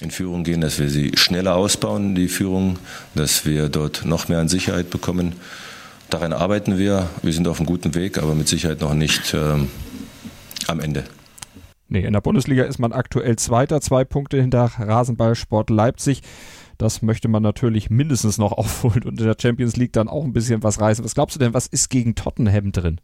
[0.00, 2.78] in Führung gehen, dass wir sie schneller ausbauen, die Führung,
[3.14, 5.32] dass wir dort noch mehr an Sicherheit bekommen.
[6.10, 7.08] Daran arbeiten wir.
[7.22, 9.68] Wir sind auf einem guten Weg, aber mit Sicherheit noch nicht ähm,
[10.66, 11.04] am Ende.
[11.88, 16.22] Nee, in der Bundesliga ist man aktuell Zweiter, zwei Punkte hinter Rasenballsport Leipzig.
[16.78, 20.32] Das möchte man natürlich mindestens noch aufholen und in der Champions League dann auch ein
[20.32, 21.04] bisschen was reißen.
[21.04, 23.00] Was glaubst du denn, was ist gegen Tottenham drin?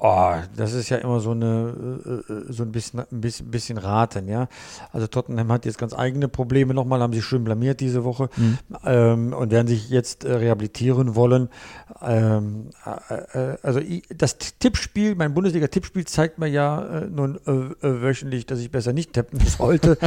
[0.00, 1.74] Oh, das ist ja immer so eine
[2.06, 4.46] äh, äh, so ein bisschen ein bisschen, bisschen raten, ja.
[4.92, 8.58] Also Tottenham hat jetzt ganz eigene Probleme nochmal, haben sich schön blamiert diese Woche mhm.
[8.84, 11.48] ähm, und werden sich jetzt äh, rehabilitieren wollen.
[12.00, 13.14] Ähm, äh,
[13.54, 13.80] äh also
[14.16, 17.40] das Tippspiel, mein Bundesliga-Tippspiel zeigt mir ja äh, nun
[17.80, 19.98] wöchentlich, dass ich besser nicht tippen sollte.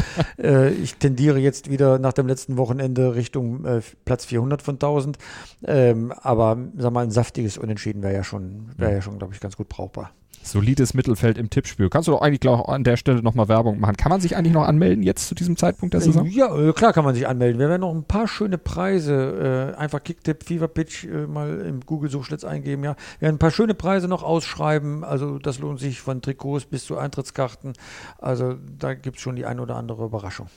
[0.81, 3.65] ich tendiere jetzt wieder nach dem letzten Wochenende Richtung
[4.05, 5.17] Platz 400 von 1000.
[5.65, 9.39] Ähm, aber sag mal, ein saftiges Unentschieden wäre ja schon, wäre ja schon, glaube ich,
[9.39, 10.11] ganz gut braucht brauchbar.
[10.43, 11.89] Solides Mittelfeld im Tippspiel.
[11.89, 13.95] Kannst du doch eigentlich glaub, an der Stelle nochmal Werbung machen.
[13.95, 16.25] Kann man sich eigentlich noch anmelden jetzt zu diesem Zeitpunkt der Saison?
[16.25, 17.59] Ja, äh, klar kann man sich anmelden.
[17.59, 21.81] Wir werden noch ein paar schöne Preise, äh, einfach Kicktipp, Fever Pitch äh, mal im
[21.81, 22.83] Google-Suchschlitz eingeben.
[22.83, 22.95] Ja.
[23.19, 25.03] Wir werden ein paar schöne Preise noch ausschreiben.
[25.03, 27.73] Also das lohnt sich von Trikots bis zu Eintrittskarten.
[28.17, 30.47] Also da gibt es schon die ein oder andere Überraschung.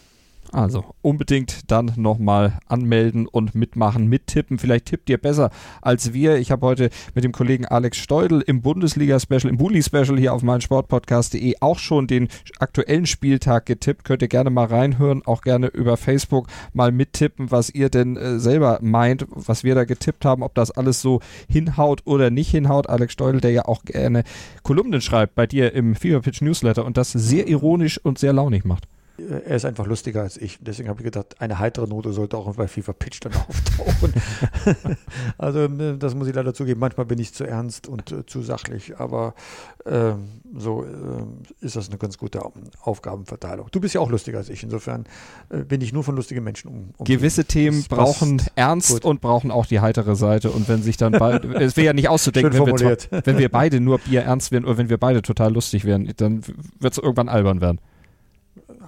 [0.55, 4.57] Also unbedingt dann nochmal anmelden und mitmachen, mittippen.
[4.57, 5.50] Vielleicht tippt ihr besser
[5.82, 6.36] als wir.
[6.36, 11.57] Ich habe heute mit dem Kollegen Alex Steudel im Bundesliga-Special, im Bulli-Special hier auf meinsportpodcast.de
[11.59, 12.28] auch schon den
[12.61, 14.05] aktuellen Spieltag getippt.
[14.05, 18.38] Könnt ihr gerne mal reinhören, auch gerne über Facebook mal mittippen, was ihr denn äh,
[18.38, 22.88] selber meint, was wir da getippt haben, ob das alles so hinhaut oder nicht hinhaut.
[22.88, 24.22] Alex Steudel, der ja auch gerne
[24.62, 28.64] Kolumnen schreibt bei dir im Fever Pitch Newsletter und das sehr ironisch und sehr launig
[28.64, 28.86] macht.
[29.16, 30.58] Er ist einfach lustiger als ich.
[30.60, 34.12] Deswegen habe ich gedacht, eine heitere Note sollte auch bei FIFA Pitch dann auftauchen.
[35.38, 36.80] also, ne, das muss ich leider zugeben.
[36.80, 39.34] Manchmal bin ich zu ernst und äh, zu sachlich, aber
[39.84, 40.14] äh,
[40.56, 42.42] so äh, ist das eine ganz gute
[42.80, 43.68] Aufgabenverteilung.
[43.70, 44.64] Du bist ja auch lustiger als ich.
[44.64, 45.04] Insofern
[45.48, 46.90] äh, bin ich nur von lustigen Menschen um.
[46.96, 49.04] um Gewisse Themen brauchen Ernst gut.
[49.04, 50.50] und brauchen auch die heitere Seite.
[50.50, 53.80] Und wenn sich dann beide, es wäre ja nicht auszudenken, wenn wir, wenn wir beide
[53.80, 56.42] nur Bier ernst wären oder wenn wir beide total lustig wären, dann
[56.80, 57.78] wird es irgendwann albern werden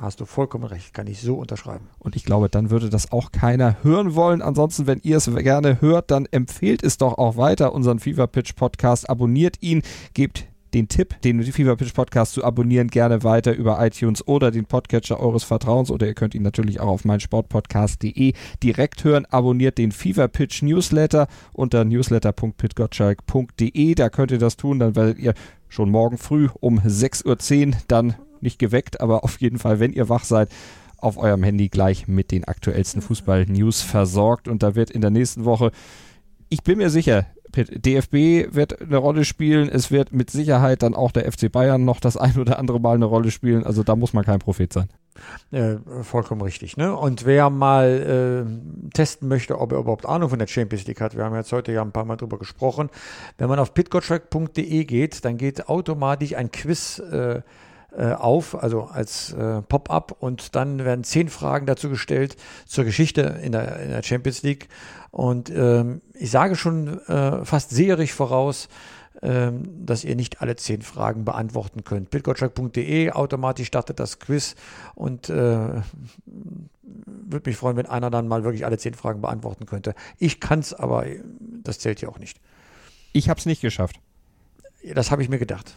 [0.01, 1.89] hast du vollkommen recht, kann ich so unterschreiben.
[1.99, 4.43] Und ich glaube, dann würde das auch keiner hören wollen.
[4.43, 8.55] Ansonsten, wenn ihr es gerne hört, dann empfehlt es doch auch weiter, unseren Fever Pitch
[8.57, 9.09] Podcast.
[9.09, 9.83] Abonniert ihn,
[10.15, 14.67] gebt den Tipp, den Fever Pitch Podcast zu abonnieren, gerne weiter über iTunes oder den
[14.67, 19.25] Podcatcher eures Vertrauens oder ihr könnt ihn natürlich auch auf meinsportpodcast.de direkt hören.
[19.27, 23.95] Abonniert den Fever Pitch Newsletter unter newsletter.pitgottschalk.de.
[23.95, 25.35] Da könnt ihr das tun, dann werdet ihr
[25.69, 30.09] schon morgen früh um 6.10 Uhr dann nicht geweckt, aber auf jeden Fall, wenn ihr
[30.09, 30.51] wach seid,
[30.99, 34.49] auf eurem Handy gleich mit den aktuellsten Fußball-News versorgt.
[34.49, 35.71] Und da wird in der nächsten Woche,
[36.49, 37.27] ich bin mir sicher,
[37.57, 39.69] DFB wird eine Rolle spielen.
[39.69, 42.97] Es wird mit Sicherheit dann auch der FC Bayern noch das ein oder andere Mal
[42.97, 43.65] eine Rolle spielen.
[43.65, 44.89] Also da muss man kein Prophet sein.
[45.51, 46.77] Äh, vollkommen richtig.
[46.77, 46.95] Ne?
[46.95, 51.17] Und wer mal äh, testen möchte, ob er überhaupt Ahnung von der Champions League hat,
[51.17, 52.91] wir haben jetzt heute ja ein paar Mal drüber gesprochen.
[53.39, 57.41] Wenn man auf pitgottschalk.de geht, dann geht automatisch ein Quiz äh,
[57.97, 63.53] auf, also als äh, Pop-up und dann werden zehn Fragen dazu gestellt zur Geschichte in
[63.53, 64.69] der, in der Champions League.
[65.11, 68.69] Und ähm, ich sage schon äh, fast seherig voraus,
[69.23, 72.11] ähm, dass ihr nicht alle zehn Fragen beantworten könnt.
[72.11, 74.57] bitgottschalk.de, automatisch startet das Quiz
[74.95, 75.81] und äh,
[76.27, 79.95] würde mich freuen, wenn einer dann mal wirklich alle zehn Fragen beantworten könnte.
[80.19, 81.07] Ich kann es, aber
[81.63, 82.41] das zählt ja auch nicht.
[83.15, 83.97] Ich habe es nicht geschafft.
[84.95, 85.75] Das habe ich mir gedacht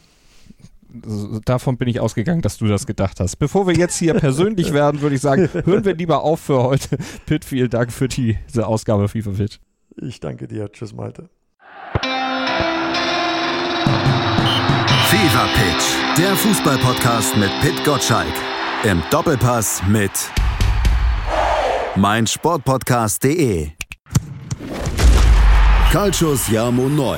[1.46, 3.38] davon bin ich ausgegangen, dass du das gedacht hast.
[3.38, 6.98] Bevor wir jetzt hier persönlich werden, würde ich sagen, hören wir lieber auf für heute.
[7.26, 9.60] Pitt, vielen Dank für diese Ausgabe FIFA Fit.
[9.98, 10.72] Ich danke dir.
[10.72, 11.30] Tschüss, Malte.
[15.10, 18.34] FIFA Pitch, der Fußballpodcast mit Pitt Gottschalk.
[18.84, 20.12] Im Doppelpass mit
[21.96, 23.72] meinsportpodcast.de.
[25.92, 27.18] Calcius Jamo Neu.